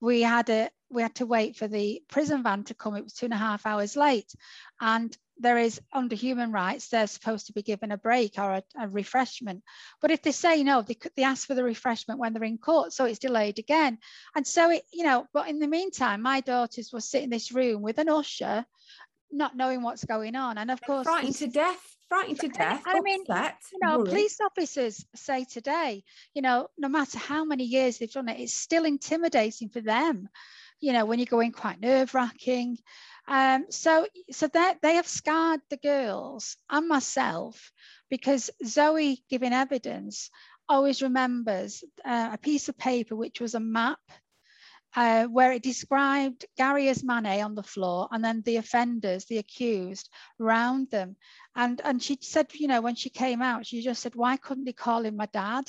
[0.00, 2.94] We had a we had to wait for the prison van to come.
[2.96, 4.32] It was two and a half hours late,
[4.80, 8.62] and there is under human rights they're supposed to be given a break or a,
[8.80, 9.62] a refreshment.
[10.00, 12.92] But if they say no, they they ask for the refreshment when they're in court,
[12.92, 13.98] so it's delayed again.
[14.34, 15.26] And so it you know.
[15.32, 18.64] But in the meantime, my daughters were sitting in this room with an usher,
[19.30, 22.82] not knowing what's going on, and of course, frightened to death frightened to death.
[22.86, 24.10] I mean, upset, you know, worried.
[24.10, 28.54] police officers say today, you know, no matter how many years they've done it, it's
[28.54, 30.28] still intimidating for them.
[30.80, 32.78] You know, when you go in quite nerve wracking.
[33.28, 37.72] Um, so, so that they have scarred the girls and myself
[38.08, 40.30] because Zoe giving evidence
[40.68, 43.98] always remembers uh, a piece of paper which was a map
[44.96, 49.26] uh, where it described Gary as Man A on the floor and then the offenders,
[49.26, 50.08] the accused,
[50.38, 51.16] round them.
[51.54, 54.64] And, and she said, you know, when she came out, she just said, why couldn't
[54.64, 55.64] they call him my dad?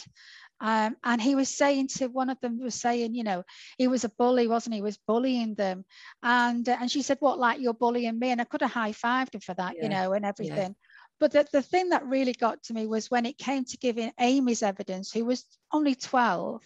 [0.60, 3.44] Um, and he was saying to one of them was saying, you know,
[3.78, 4.80] he was a bully, wasn't he?
[4.80, 5.86] he was bullying them,
[6.24, 8.32] and uh, and she said, what like you're bullying me?
[8.32, 9.84] And I could have high fived him for that, yeah.
[9.84, 10.76] you know, and everything.
[10.80, 10.88] Yeah.
[11.20, 14.12] But the, the thing that really got to me was when it came to giving
[14.20, 16.62] Amy's evidence, who was only 12,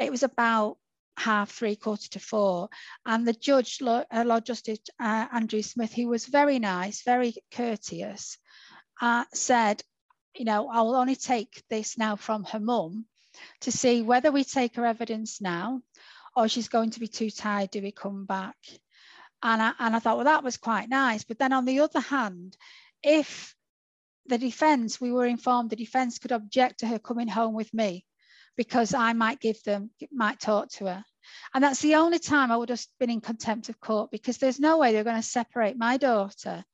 [0.00, 0.78] it was about
[1.16, 2.68] half, three, quarter to four.
[3.06, 7.34] And the judge, Lord, uh, Lord Justice uh, Andrew Smith, who was very nice, very
[7.52, 8.36] courteous,
[9.00, 9.82] uh, said,
[10.34, 13.06] you know, I will only take this now from her mum
[13.60, 15.80] to see whether we take her evidence now
[16.36, 18.56] or she's going to be too tired, do we come back?
[19.42, 21.24] And I, and I thought, well, that was quite nice.
[21.24, 22.56] But then on the other hand,
[23.02, 23.54] if
[24.26, 28.04] the defence, we were informed the defence could object to her coming home with me
[28.56, 31.04] because I might give them, might talk to her.
[31.54, 34.60] And that's the only time I would have been in contempt of court because there's
[34.60, 36.64] no way they're going to separate my daughter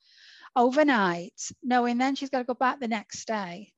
[0.55, 3.73] overnight, knowing then she's got to go back the next day.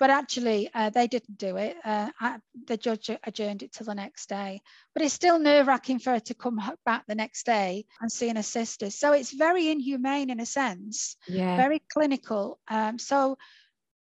[0.00, 1.76] But actually, uh, they didn't do it.
[1.84, 4.62] Uh, I, the judge adjourned it till the next day.
[4.94, 8.28] But it's still nerve wracking for her to come back the next day and see
[8.28, 8.94] her sisters.
[8.94, 11.56] So it's very inhumane in a sense, yeah.
[11.56, 12.58] very clinical.
[12.66, 13.36] Um, so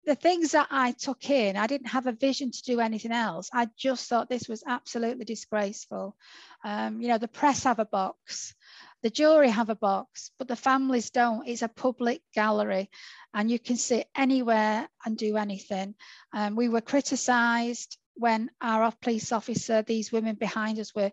[0.05, 3.49] the things that I took in, I didn't have a vision to do anything else.
[3.53, 6.15] I just thought this was absolutely disgraceful.
[6.63, 8.53] Um, you know, the press have a box,
[9.03, 11.47] the jury have a box, but the families don't.
[11.47, 12.89] It's a public gallery
[13.33, 15.95] and you can sit anywhere and do anything.
[16.33, 21.11] Um, we were criticised when our police officer, these women behind us were,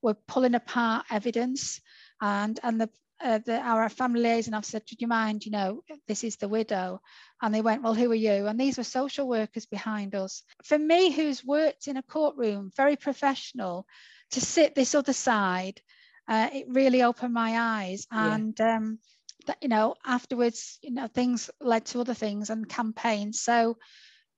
[0.00, 1.80] were pulling apart evidence
[2.20, 5.46] and, and the uh, the, our family liaison said, "Would you mind?
[5.46, 7.00] You know, this is the widow,"
[7.40, 10.42] and they went, "Well, who are you?" And these were social workers behind us.
[10.64, 13.86] For me, who's worked in a courtroom, very professional,
[14.32, 15.80] to sit this other side,
[16.28, 18.06] uh, it really opened my eyes.
[18.12, 18.34] Yeah.
[18.34, 18.98] And um,
[19.46, 23.40] that, you know, afterwards, you know, things led to other things and campaigns.
[23.40, 23.76] So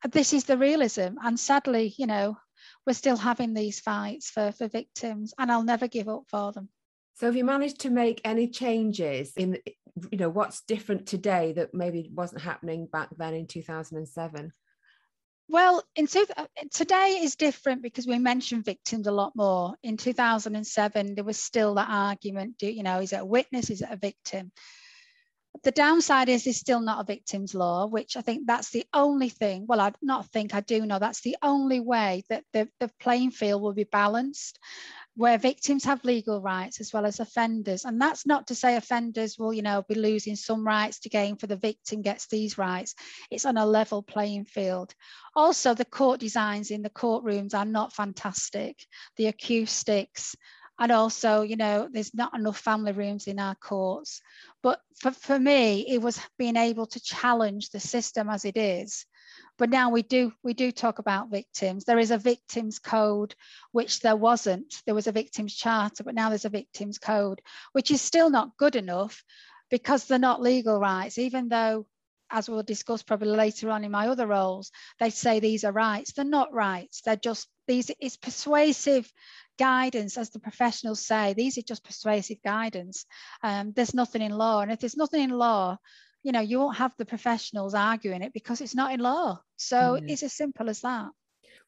[0.04, 2.36] uh, this is the realism, and sadly, you know,
[2.86, 6.68] we're still having these fights for for victims, and I'll never give up for them.
[7.14, 9.58] So have you managed to make any changes in
[10.12, 14.52] you know what's different today that maybe wasn't happening back then in 2007?
[15.50, 19.74] Well, in two, uh, today is different because we mention victims a lot more.
[19.82, 23.80] In 2007, there was still that argument, do, you know, is it a witness, is
[23.80, 24.52] it a victim?
[25.64, 29.30] The downside is there's still not a victim's law, which I think that's the only
[29.30, 29.66] thing.
[29.66, 33.30] Well, I not think I do know that's the only way that the, the playing
[33.30, 34.58] field will be balanced
[35.18, 37.84] where victims have legal rights as well as offenders.
[37.84, 41.34] And that's not to say offenders will, you know, be losing some rights to gain
[41.34, 42.94] for the victim gets these rights.
[43.28, 44.94] It's on a level playing field.
[45.34, 48.86] Also, the court designs in the courtrooms are not fantastic.
[49.16, 50.36] The acoustics,
[50.78, 54.22] and also, you know, there's not enough family rooms in our courts.
[54.62, 59.06] But for, for me, it was being able to challenge the system as it is.
[59.56, 61.84] But now we do we do talk about victims.
[61.84, 63.34] There is a victims code
[63.72, 64.82] which there wasn't.
[64.86, 67.42] There was a victims charter but now there's a victims code
[67.72, 69.24] which is still not good enough
[69.70, 71.86] because they're not legal rights even though
[72.30, 76.12] as we'll discuss probably later on in my other roles they say these are rights.
[76.12, 77.00] They're not rights.
[77.00, 79.10] They're just these it's persuasive
[79.58, 83.06] guidance as the professionals say these are just persuasive guidance
[83.44, 85.78] um, there's nothing in law and if there's nothing in law
[86.22, 89.40] you know, you won't have the professionals arguing it because it's not in law.
[89.56, 90.10] So mm.
[90.10, 91.08] it's as simple as that.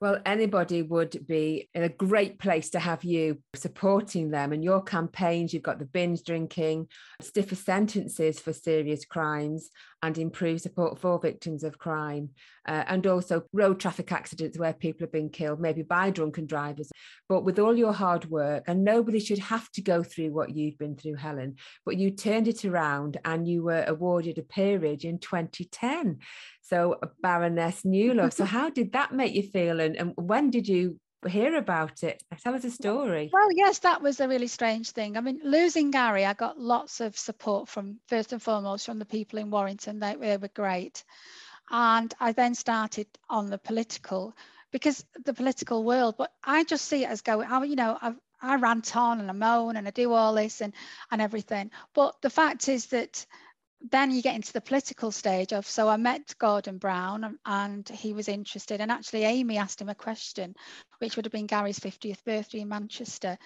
[0.00, 4.82] Well, anybody would be in a great place to have you supporting them and your
[4.82, 5.52] campaigns.
[5.52, 6.88] You've got the binge drinking,
[7.20, 9.68] stiffer sentences for serious crimes,
[10.02, 12.30] and improved support for victims of crime,
[12.66, 16.90] uh, and also road traffic accidents where people have been killed, maybe by drunken drivers.
[17.28, 20.78] But with all your hard work, and nobody should have to go through what you've
[20.78, 25.18] been through, Helen, but you turned it around and you were awarded a peerage in
[25.18, 26.20] 2010.
[26.70, 28.32] So, Baroness Newlove.
[28.32, 29.80] so, how did that make you feel?
[29.80, 32.22] And, and when did you hear about it?
[32.44, 33.28] Tell us a story.
[33.32, 35.16] Well, yes, that was a really strange thing.
[35.16, 39.04] I mean, losing Gary, I got lots of support from, first and foremost, from the
[39.04, 39.98] people in Warrington.
[39.98, 41.02] They, they were great.
[41.72, 44.36] And I then started on the political
[44.70, 48.14] because the political world, but I just see it as going, I, you know, I,
[48.40, 50.72] I rant on and I moan and I do all this and,
[51.10, 51.72] and everything.
[51.94, 53.26] But the fact is that
[53.90, 58.12] then you get into the political stage of so I met Gordon Brown and he
[58.12, 60.54] was interested and actually Amy asked him a question
[60.98, 63.38] which would have been Garry's 50th birthday in Manchester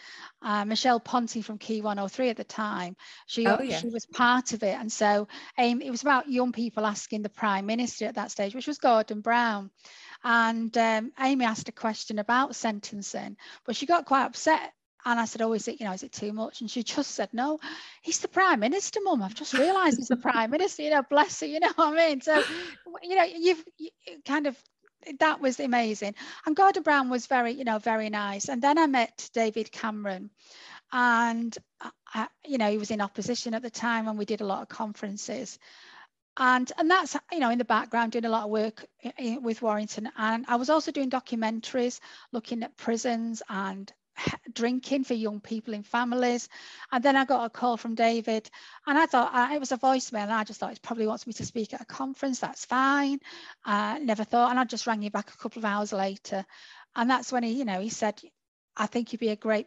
[0.42, 3.78] uh, Michelle Ponty from Key 103 at the time she oh, yeah.
[3.78, 7.28] she was part of it and so Amy it was about young people asking the
[7.28, 9.70] Prime Minister at that stage which was Gordon Brown
[10.24, 14.72] and um, Amy asked a question about sentencing but she got quite upset
[15.04, 16.60] and I said, Oh, is it, you know, is it too much?
[16.60, 17.58] And she just said, No,
[18.02, 19.22] he's the Prime Minister, Mum.
[19.22, 22.08] I've just realised he's the Prime Minister, you know, bless her, you know what I
[22.08, 22.20] mean?
[22.20, 22.42] So,
[23.02, 23.90] you know, you've you
[24.24, 24.56] kind of
[25.20, 26.14] that was amazing.
[26.46, 28.48] And Gordon Brown was very, you know, very nice.
[28.48, 30.30] And then I met David Cameron.
[30.92, 34.40] And, uh, I, you know, he was in opposition at the time and we did
[34.40, 35.58] a lot of conferences.
[36.36, 38.84] And, and that's, you know, in the background, doing a lot of work
[39.40, 40.10] with Warrington.
[40.16, 42.00] And I was also doing documentaries
[42.32, 43.92] looking at prisons and
[44.52, 46.48] drinking for young people in families.
[46.92, 48.48] And then I got a call from David,
[48.86, 51.32] and I thought uh, it was a voicemail, I just thought it probably wants me
[51.34, 52.40] to speak at a conference.
[52.40, 53.20] That's fine.
[53.64, 56.44] Uh, never thought, and I just rang you back a couple of hours later,
[56.96, 58.20] and that's when he, you know, he said,
[58.76, 59.66] "I think you'd be a great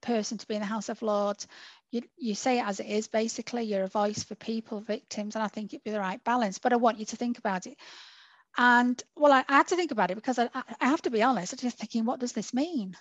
[0.00, 1.46] person to be in the House of Lords."
[1.90, 5.42] You, you say it as it is basically you're a voice for people victims and
[5.44, 7.76] i think it'd be the right balance but i want you to think about it
[8.58, 11.22] and well, I, I, had to think about it because I, I, have to be
[11.22, 12.96] honest, I was thinking, what does this mean?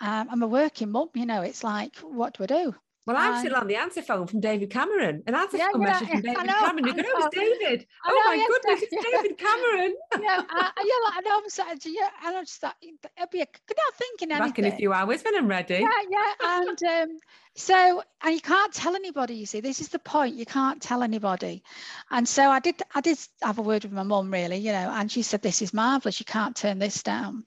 [0.00, 2.74] Um, I'm a working mum, you know, it's like, what do I do?
[3.06, 5.88] Well, I'm still on the answer phone from David Cameron, an answer yeah, phone yeah,
[5.88, 6.86] message from David know, Cameron.
[6.86, 7.86] You go, oh, it's David.
[8.06, 9.20] oh know, my yes, goodness, it's yeah.
[9.22, 9.94] David Cameron.
[10.22, 11.38] yeah, uh, yeah, like, I know.
[11.38, 14.48] I'm sorry, yeah, and I'm just it'll be a good thinking anything.
[14.48, 15.78] Back in a few hours when I'm ready.
[15.80, 17.16] Yeah, yeah, and um,
[17.56, 19.34] so and you can't tell anybody.
[19.34, 20.36] You see, this is the point.
[20.36, 21.62] You can't tell anybody,
[22.10, 22.82] and so I did.
[22.94, 25.62] I did have a word with my mum, really, you know, and she said, "This
[25.62, 26.20] is marvelous.
[26.20, 27.44] You can't turn this down."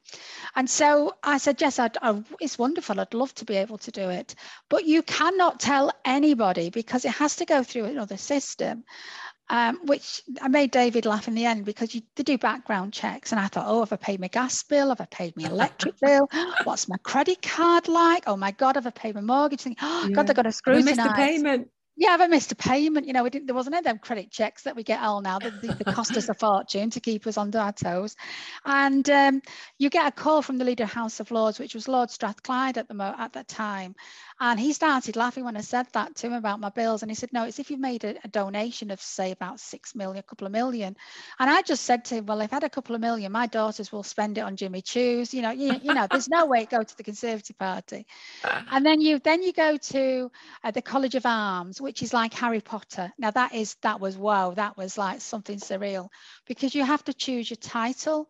[0.56, 3.00] And so I said, "Yes, I'd, I, it's wonderful.
[3.00, 4.36] I'd love to be able to do it,
[4.70, 8.84] but you cannot tell anybody because it has to go through another system."
[9.50, 13.32] Um, which I made David laugh in the end because you they do background checks,
[13.32, 14.90] and I thought, oh, have I paid my gas bill?
[14.90, 16.28] Have I paid my electric bill?
[16.64, 18.24] What's my credit card like?
[18.28, 19.62] Oh my God, have I paid my mortgage?
[19.62, 20.16] Thing, oh yeah.
[20.16, 21.00] God, they're going to scrutinize.
[21.00, 23.06] I missed the payment yeah, I have missed a payment.
[23.06, 25.22] You know, we didn't, there wasn't any of them credit checks that we get all
[25.22, 25.38] now.
[25.38, 28.16] That they, cost us a fortune to keep us on our toes.
[28.66, 29.42] And um,
[29.78, 32.80] you get a call from the leader of House of Lords, which was Lord Strathclyde
[32.80, 33.96] at the mo- at that time,
[34.40, 37.02] and he started laughing when I said that to him about my bills.
[37.02, 39.96] And he said, "No, it's if you've made a, a donation of say about six
[39.96, 40.96] million, a couple of million.
[41.40, 43.48] And I just said to him, "Well, if I had a couple of million, my
[43.48, 45.34] daughters will spend it on Jimmy Choos.
[45.34, 48.06] You know, you, you know, there's no way it go to the Conservative Party."
[48.72, 50.32] And then you then you go to
[50.64, 53.12] uh, the College of Arms which is like Harry Potter.
[53.18, 56.10] Now that is that was wow, that was like something surreal
[56.48, 58.28] because you have to choose your title.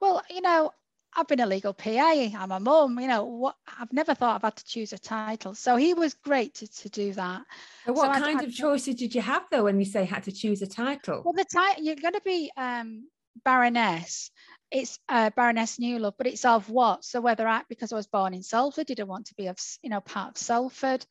[0.00, 0.72] Well, you know,
[1.16, 1.90] I've been a legal PA,
[2.36, 5.54] I'm a mum, you know, what I've never thought I've had to choose a title.
[5.54, 7.42] So he was great to, to do that.
[7.86, 10.24] what so kind I'd, of I'd, choices did you have though when you say had
[10.24, 11.22] to choose a title?
[11.24, 13.08] Well, the title you're going to be um,
[13.44, 14.30] Baroness.
[14.70, 17.04] It's uh, Baroness Newlove, but it's of what?
[17.04, 19.56] So whether I, because I was born in Salford, did I want to be of,
[19.82, 21.06] you know, part of Salford?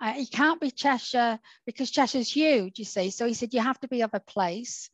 [0.00, 3.10] Uh, he can't be Cheshire because Cheshire's huge, you see.
[3.10, 4.90] So he said, you have to be of a place.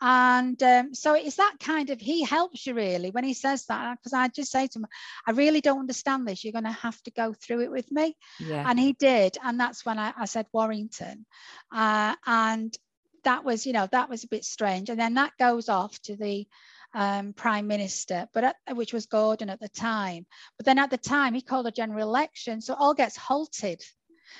[0.00, 3.98] And um, so it's that kind of, he helps you really when he says that,
[3.98, 4.86] because I just say to him,
[5.26, 6.44] I really don't understand this.
[6.44, 8.16] You're going to have to go through it with me.
[8.38, 8.64] Yeah.
[8.68, 9.38] And he did.
[9.42, 11.24] And that's when I, I said Warrington.
[11.72, 12.76] Uh, and
[13.24, 14.90] that was, you know, that was a bit strange.
[14.90, 16.46] And then that goes off to the
[16.94, 20.26] um, prime minister, but at, which was Gordon at the time.
[20.56, 23.82] But then at the time, he called a general election, so it all gets halted.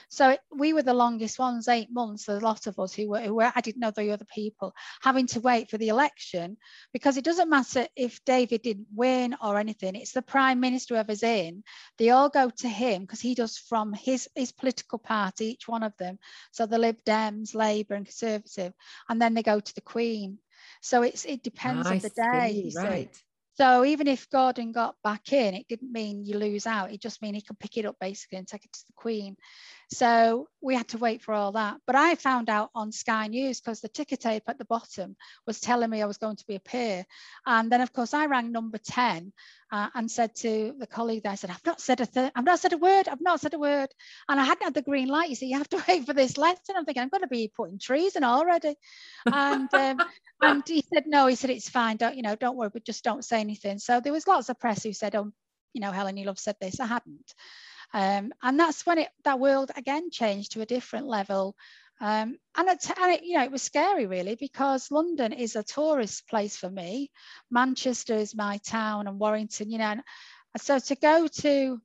[0.08, 2.24] So we were the longest ones, eight months.
[2.24, 4.74] There's a lot of us who were, who were, I didn't know the other people,
[5.02, 6.56] having to wait for the election
[6.92, 9.94] because it doesn't matter if David didn't win or anything.
[9.94, 11.62] It's the prime minister whoever's in.
[11.98, 15.82] They all go to him because he does from his his political party, each one
[15.82, 16.18] of them.
[16.52, 18.72] So the Lib Dems, Labour, and Conservative,
[19.08, 20.38] and then they go to the Queen.
[20.80, 22.72] So it's it depends on the day.
[22.74, 23.22] right.
[23.56, 26.92] So even if Gordon got back in, it didn't mean you lose out.
[26.92, 29.36] It just mean he could pick it up basically and take it to the Queen.
[29.88, 31.78] So we had to wait for all that.
[31.86, 35.16] But I found out on Sky News because the ticker tape at the bottom
[35.46, 37.04] was telling me I was going to be a peer.
[37.46, 39.32] And then of course I rang number 10
[39.70, 42.44] uh, and said to the colleague there, I said, I've not said a th- I've
[42.44, 43.88] not said a word, I've not said a word.
[44.28, 45.30] And I hadn't had the green light.
[45.30, 46.58] You see, you have to wait for this letter.
[46.74, 48.74] I'm thinking, I'm going to be putting trees in already.
[49.30, 50.02] And um,
[50.42, 51.96] and he said, no, he said, it's fine.
[51.96, 53.78] Don't, you know, don't worry, but just don't say anything.
[53.78, 55.30] So there was lots of press who said, oh,
[55.72, 56.80] you know, Helen, Newlove said this.
[56.80, 57.34] I hadn't.
[57.92, 61.56] Um, and that's when it that world again changed to a different level.
[61.98, 65.62] Um, and, it, and it, you know, it was scary really because London is a
[65.62, 67.10] tourist place for me.
[67.50, 69.92] Manchester is my town and Warrington, you know.
[69.92, 70.02] And
[70.56, 71.80] so to go to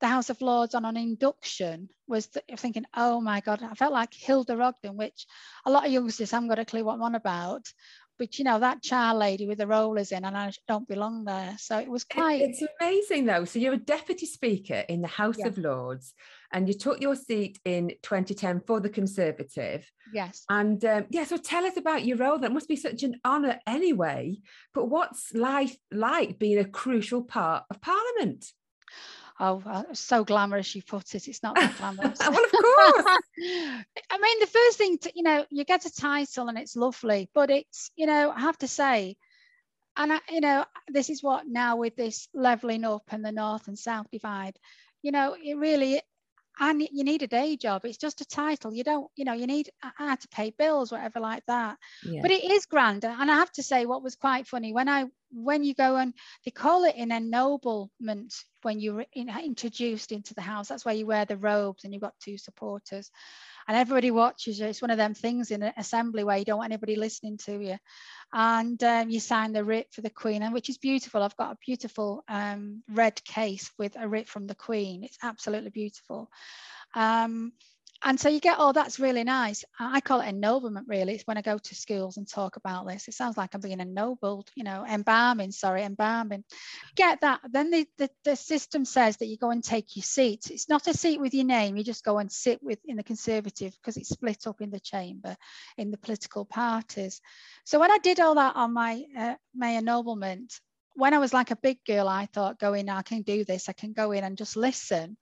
[0.00, 3.92] the House of Lords on an induction was the, thinking, oh my God, I felt
[3.92, 5.26] like Hilda Ogden, which
[5.64, 7.72] a lot of youngsters haven't got a clue what I'm on about
[8.18, 11.56] but you know that child lady with the rollers in and I don't belong there.
[11.58, 13.44] So it was quite it's amazing though.
[13.44, 15.48] So you're a deputy speaker in the House yeah.
[15.48, 16.14] of Lords
[16.52, 19.90] and you took your seat in 2010 for the Conservative.
[20.12, 20.44] Yes.
[20.48, 23.58] And um, yeah so tell us about your role that must be such an honor
[23.66, 24.36] anyway
[24.72, 28.46] but what's life like being a crucial part of Parliament
[29.40, 31.28] oh, uh, so glamorous you put it.
[31.28, 32.18] It's not that glamorous.
[32.20, 33.18] well, of course.
[33.38, 37.28] I mean, the first thing, to, you know, you get a title and it's lovely,
[37.34, 39.16] but it's, you know, I have to say,
[39.96, 43.68] and I, you know, this is what now with this leveling up and the north
[43.68, 44.58] and south divide,
[45.02, 46.00] you know, it really
[46.60, 49.46] and you need a day job it's just a title you don't you know you
[49.46, 52.20] need i had to pay bills whatever like that yeah.
[52.22, 55.04] but it is grand and i have to say what was quite funny when i
[55.32, 58.32] when you go and they call it an ennoblement
[58.62, 62.02] when you're in, introduced into the house that's where you wear the robes and you've
[62.02, 63.10] got two supporters
[63.66, 64.66] and everybody watches you.
[64.66, 67.58] It's one of them things in an assembly where you don't want anybody listening to
[67.58, 67.76] you.
[68.32, 71.22] And um, you sign the writ for the Queen, and which is beautiful.
[71.22, 75.04] I've got a beautiful um, red case with a writ from the Queen.
[75.04, 76.30] It's absolutely beautiful.
[76.94, 77.52] Um,
[78.04, 79.64] and so you get, oh, that's really nice.
[79.80, 81.14] I call it ennoblement, really.
[81.14, 83.08] It's when I go to schools and talk about this.
[83.08, 86.44] It sounds like I'm being ennobled, you know, embalming, sorry, embalming.
[86.96, 87.40] Get that.
[87.50, 90.50] Then the, the, the system says that you go and take your seat.
[90.50, 91.78] It's not a seat with your name.
[91.78, 94.80] You just go and sit with in the Conservative because it's split up in the
[94.80, 95.34] chamber,
[95.78, 97.22] in the political parties.
[97.64, 100.60] So when I did all that on my, uh, my ennoblement,
[100.94, 103.70] when I was like a big girl, I thought, go in, I can do this.
[103.70, 105.16] I can go in and just listen.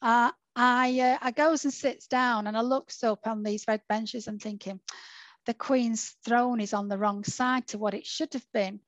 [0.00, 3.82] Uh, I, uh, I goes and sits down and I looks up on these red
[3.88, 4.80] benches and thinking,
[5.44, 8.80] the Queen's throne is on the wrong side to what it should have been.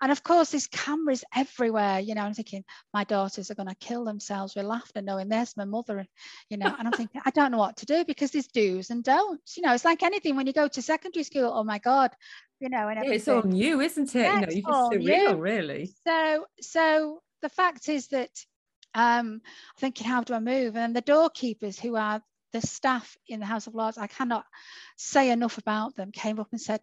[0.00, 2.64] And of course, there's cameras everywhere, you know, I'm thinking
[2.94, 6.06] my daughters are going to kill themselves with laughter knowing there's my mother,
[6.48, 9.04] you know, and I'm thinking, I don't know what to do because there's do's and
[9.04, 12.12] don'ts, you know, it's like anything when you go to secondary school, oh my God,
[12.60, 14.20] you know, and it's all new, isn't it?
[14.20, 15.92] Yeah, you know, surreal, really.
[16.06, 18.30] So, so the fact is that
[18.96, 19.42] um,
[19.76, 20.76] thinking, how do I move?
[20.76, 22.22] And the doorkeepers, who are
[22.52, 24.46] the staff in the House of Lords, I cannot
[24.96, 26.80] say enough about them, came up and said,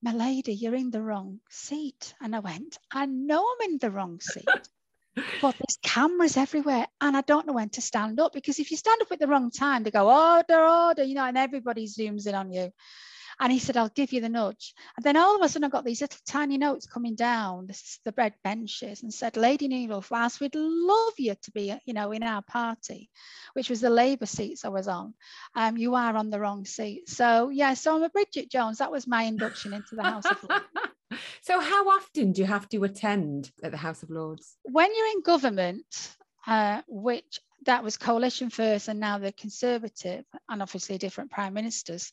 [0.00, 2.14] My lady, you're in the wrong seat.
[2.22, 4.46] And I went, I know I'm in the wrong seat.
[5.42, 8.76] but there's cameras everywhere and I don't know when to stand up because if you
[8.76, 12.28] stand up at the wrong time, they go, order, order, you know, and everybody zooms
[12.28, 12.72] in on you.
[13.40, 14.74] And he said, I'll give you the nudge.
[14.96, 17.68] And then all of a sudden, I got these little tiny notes coming down
[18.04, 22.12] the red benches and said, Lady Newlove, whilst we'd love you to be, you know,
[22.12, 23.10] in our party,
[23.52, 25.14] which was the Labour seats I was on,
[25.54, 27.08] um, you are on the wrong seat.
[27.08, 28.78] So, yeah, so I'm a Bridget Jones.
[28.78, 30.64] That was my induction into the House of Lords.
[31.42, 34.56] so, how often do you have to attend at the House of Lords?
[34.64, 36.16] When you're in government,
[36.46, 42.12] uh, which that was coalition first and now the conservative and obviously different prime ministers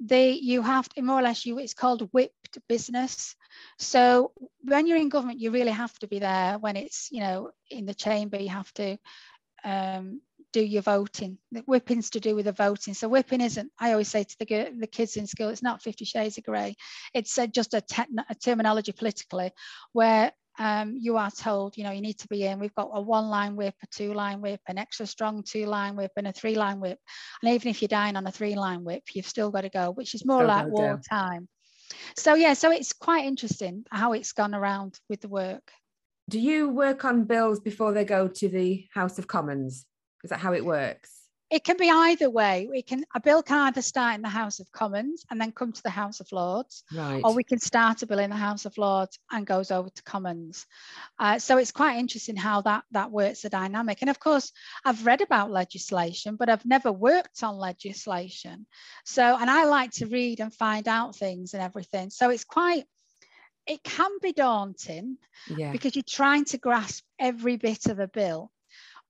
[0.00, 3.36] they you have to more or less you it's called whipped business.
[3.78, 4.32] So
[4.62, 7.86] when you're in government you really have to be there when it's you know in
[7.86, 8.98] the chamber you have to
[9.64, 10.20] um,
[10.52, 11.38] do your voting.
[11.52, 12.94] The whipping's to do with the voting.
[12.94, 16.04] So whipping isn't i always say to the, the kids in school it's not 50
[16.04, 16.74] shades of gray
[17.14, 19.52] it's uh, just a, te- a terminology politically
[19.92, 22.58] where um, you are told, you know, you need to be in.
[22.58, 25.96] We've got a one line whip, a two line whip, an extra strong two line
[25.96, 26.98] whip, and a three line whip.
[27.42, 29.90] And even if you're dying on a three line whip, you've still got to go,
[29.90, 31.48] which is more like war time.
[32.16, 35.72] So, yeah, so it's quite interesting how it's gone around with the work.
[36.28, 39.86] Do you work on bills before they go to the House of Commons?
[40.24, 41.21] Is that how it works?
[41.52, 42.66] It can be either way.
[42.68, 45.70] We can a bill can either start in the House of Commons and then come
[45.70, 47.20] to the House of Lords, right.
[47.22, 50.02] or we can start a bill in the House of Lords and goes over to
[50.02, 50.64] Commons.
[51.18, 53.98] Uh, so it's quite interesting how that that works the dynamic.
[54.00, 54.50] And of course,
[54.82, 58.66] I've read about legislation, but I've never worked on legislation.
[59.04, 62.08] So and I like to read and find out things and everything.
[62.08, 62.86] So it's quite
[63.66, 65.70] it can be daunting Yeah.
[65.72, 68.51] because you're trying to grasp every bit of a bill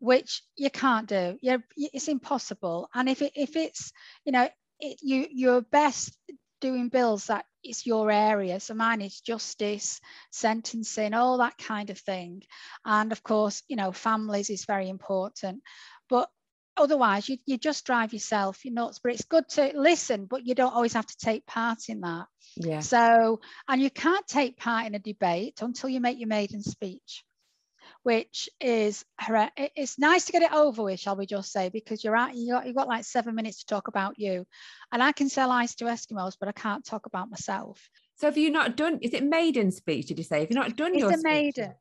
[0.03, 1.39] which you can't do.
[1.41, 2.89] You're, it's impossible.
[2.93, 3.93] And if it if it's
[4.25, 4.49] you know
[4.81, 6.19] it, you you're best
[6.61, 8.59] doing bills that it's your area.
[8.59, 10.01] So mine is justice
[10.33, 12.43] sentencing all that kind of thing.
[12.85, 15.63] And of course you know families is very important.
[16.09, 16.29] But
[16.77, 18.99] otherwise you, you just drive yourself you're nuts.
[18.99, 22.27] But it's good to listen but you don't always have to take part in that.
[22.57, 22.81] Yeah.
[22.81, 27.23] so, and you can't take part in a debate until you make your maiden speech,
[28.03, 29.05] which is
[29.57, 32.53] it's nice to get it over with, shall we just say, because you're at you
[32.53, 34.47] got you've got like seven minutes to talk about you,
[34.91, 37.89] and I can sell ice to Eskimos, but I can't talk about myself.
[38.17, 38.99] So have you not done?
[39.03, 40.07] Is it maiden speech?
[40.07, 40.41] Did you say?
[40.41, 41.75] Have you not done It's your a maiden.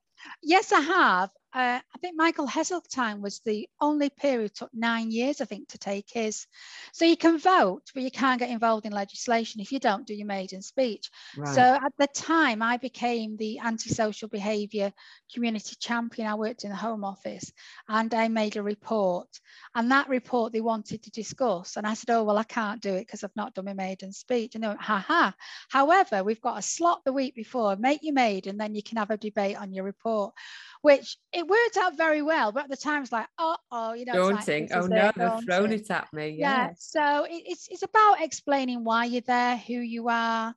[0.43, 1.30] Yes, I have.
[1.54, 5.68] Uh, I think Michael Heseltine was the only peer who took nine years, I think,
[5.70, 6.47] to take his.
[6.93, 10.14] So you can vote, but you can't get involved in legislation if you don't do
[10.14, 11.10] your maiden speech.
[11.36, 11.54] Right.
[11.54, 14.93] So at the time, I became the antisocial behaviour
[15.34, 16.28] community champion.
[16.28, 17.52] I worked in the Home Office
[17.89, 19.28] and I made a report.
[19.76, 21.76] And that report they wanted to discuss.
[21.76, 24.14] And I said, Oh, well, I can't do it because I've not done my maiden
[24.14, 24.56] speech.
[24.56, 25.34] And they went, Ha ha.
[25.70, 28.97] However, we've got a slot the week before, make your maiden, and then you can
[28.97, 30.34] have a debate on your report,
[30.82, 32.51] which it worked out very well.
[32.51, 34.69] But at the time, it's like, Oh, oh, you know, it's like, daunting.
[34.73, 36.29] oh no, they've thrown it at me.
[36.29, 36.67] Yeah.
[36.67, 36.69] Yeah.
[36.77, 40.53] So it, it's it's about explaining why you're there, who you are,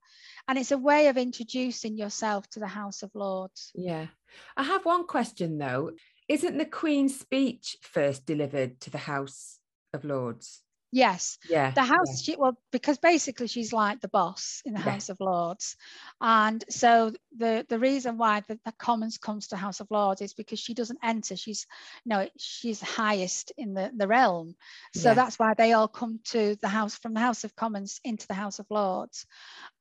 [0.46, 3.70] and it's a way of introducing yourself to the House of Lords.
[3.74, 4.06] Yeah.
[4.56, 5.92] I have one question though.
[6.28, 9.58] Isn't the Queen's speech first delivered to the House
[9.92, 10.60] of Lords?
[10.94, 11.74] Yes, Yeah.
[11.74, 12.22] the House.
[12.22, 14.92] She, well, because basically she's like the boss in the Yeah.
[14.92, 15.76] House of Lords,
[16.20, 20.34] and so the the reason why the, the Commons comes to House of Lords is
[20.34, 21.36] because she doesn't enter.
[21.36, 21.66] She's
[22.04, 24.54] you know she's highest in the the realm,
[24.92, 25.14] so Yeah.
[25.14, 28.34] that's why they all come to the House from the House of Commons into the
[28.34, 29.26] House of Lords,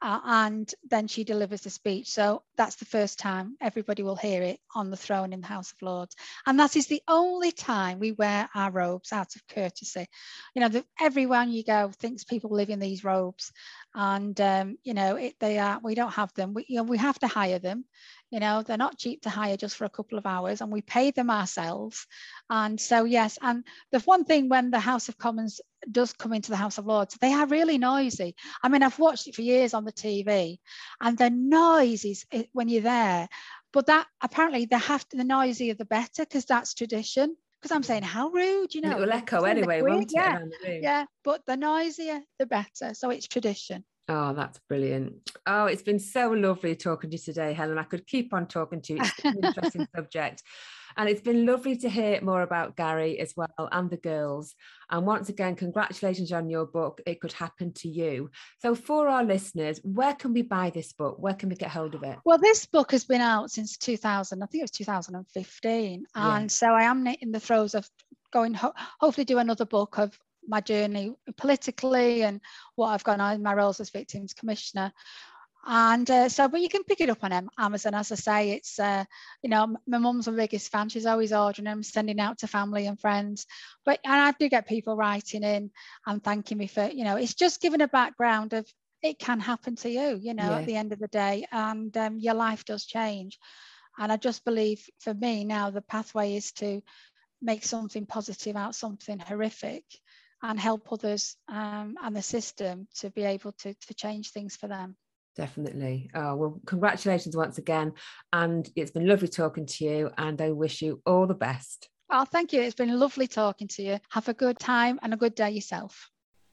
[0.01, 2.09] uh, and then she delivers the speech.
[2.09, 5.71] So that's the first time everybody will hear it on the throne in the House
[5.71, 10.07] of Lords, and that is the only time we wear our robes out of courtesy
[10.55, 13.51] you know, the, everyone you go thinks people live in these robes,
[13.93, 15.79] and um, you know, it, they are.
[15.83, 16.53] We don't have them.
[16.53, 17.85] We, you know, we have to hire them.
[18.31, 20.81] You know, they're not cheap to hire just for a couple of hours, and we
[20.81, 22.07] pay them ourselves.
[22.49, 26.49] And so, yes, and the one thing when the House of Commons does come into
[26.49, 28.35] the House of Lords, they are really noisy.
[28.63, 30.59] I mean, I've watched it for years on the TV,
[31.01, 33.27] and the noise is when you're there.
[33.73, 37.35] But that apparently they have to, the noisier the better because that's tradition.
[37.63, 38.91] Because I'm saying, how rude, you know.
[38.91, 40.11] it will echo anyway, won't it?
[40.13, 40.39] Yeah,
[40.81, 42.93] yeah, but the noisier, the better.
[42.93, 43.85] So it's tradition.
[44.09, 45.13] Oh, that's brilliant.
[45.47, 47.77] Oh, it's been so lovely talking to you today, Helen.
[47.77, 48.99] I could keep on talking to you.
[49.01, 50.43] It's an interesting subject.
[50.97, 54.55] And it's been lovely to hear more about Garry as well and the girls.
[54.89, 58.29] And once again, congratulations on your book, It Could Happen to You.
[58.61, 61.17] So, for our listeners, where can we buy this book?
[61.19, 62.17] Where can we get hold of it?
[62.25, 64.41] Well, this book has been out since 2000.
[64.41, 66.35] I think it was 2015, Yeah.
[66.37, 67.87] and so I am in the throes of
[68.31, 68.53] going.
[68.53, 70.17] Ho- hopefully, do another book of
[70.47, 72.41] my journey politically and
[72.75, 74.91] what I've gone on in my roles as victims commissioner.
[75.65, 77.93] And uh, so, but you can pick it up on Amazon.
[77.93, 79.05] As I say, it's, uh,
[79.41, 80.89] you know, my mum's my biggest fan.
[80.89, 83.45] She's always ordering them, sending out to family and friends.
[83.85, 85.71] But, and I do get people writing in
[86.05, 88.67] and thanking me for, you know, it's just giving a background of
[89.01, 90.59] it can happen to you, you know, Yeah.
[90.59, 91.45] at the end of the day.
[91.51, 93.39] And um, your life does change.
[93.97, 96.81] And I just believe for me now, the pathway is to
[97.41, 99.83] make something positive out something horrific
[100.41, 104.67] and help others um, and the system to be able to, to change things for
[104.67, 104.95] them.
[105.35, 106.09] Definitely.
[106.13, 107.93] Oh, well, congratulations once again.
[108.31, 110.11] And it's been lovely talking to you.
[110.17, 111.89] And I wish you all the best.
[112.09, 112.61] Oh, thank you.
[112.61, 113.99] It's been lovely talking to you.
[114.09, 116.09] Have a good time and a good day yourself.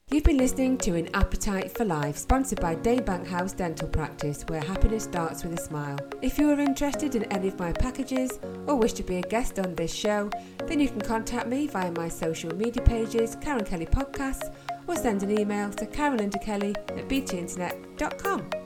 [0.09, 4.59] You've been listening to An Appetite for Life, sponsored by Daybank House Dental Practice, where
[4.59, 5.97] happiness starts with a smile.
[6.21, 9.57] If you are interested in any of my packages or wish to be a guest
[9.57, 10.29] on this show,
[10.67, 14.53] then you can contact me via my social media pages, Karen Kelly Podcasts,
[14.85, 18.60] or send an email to karenlindakelly at btinternet.com.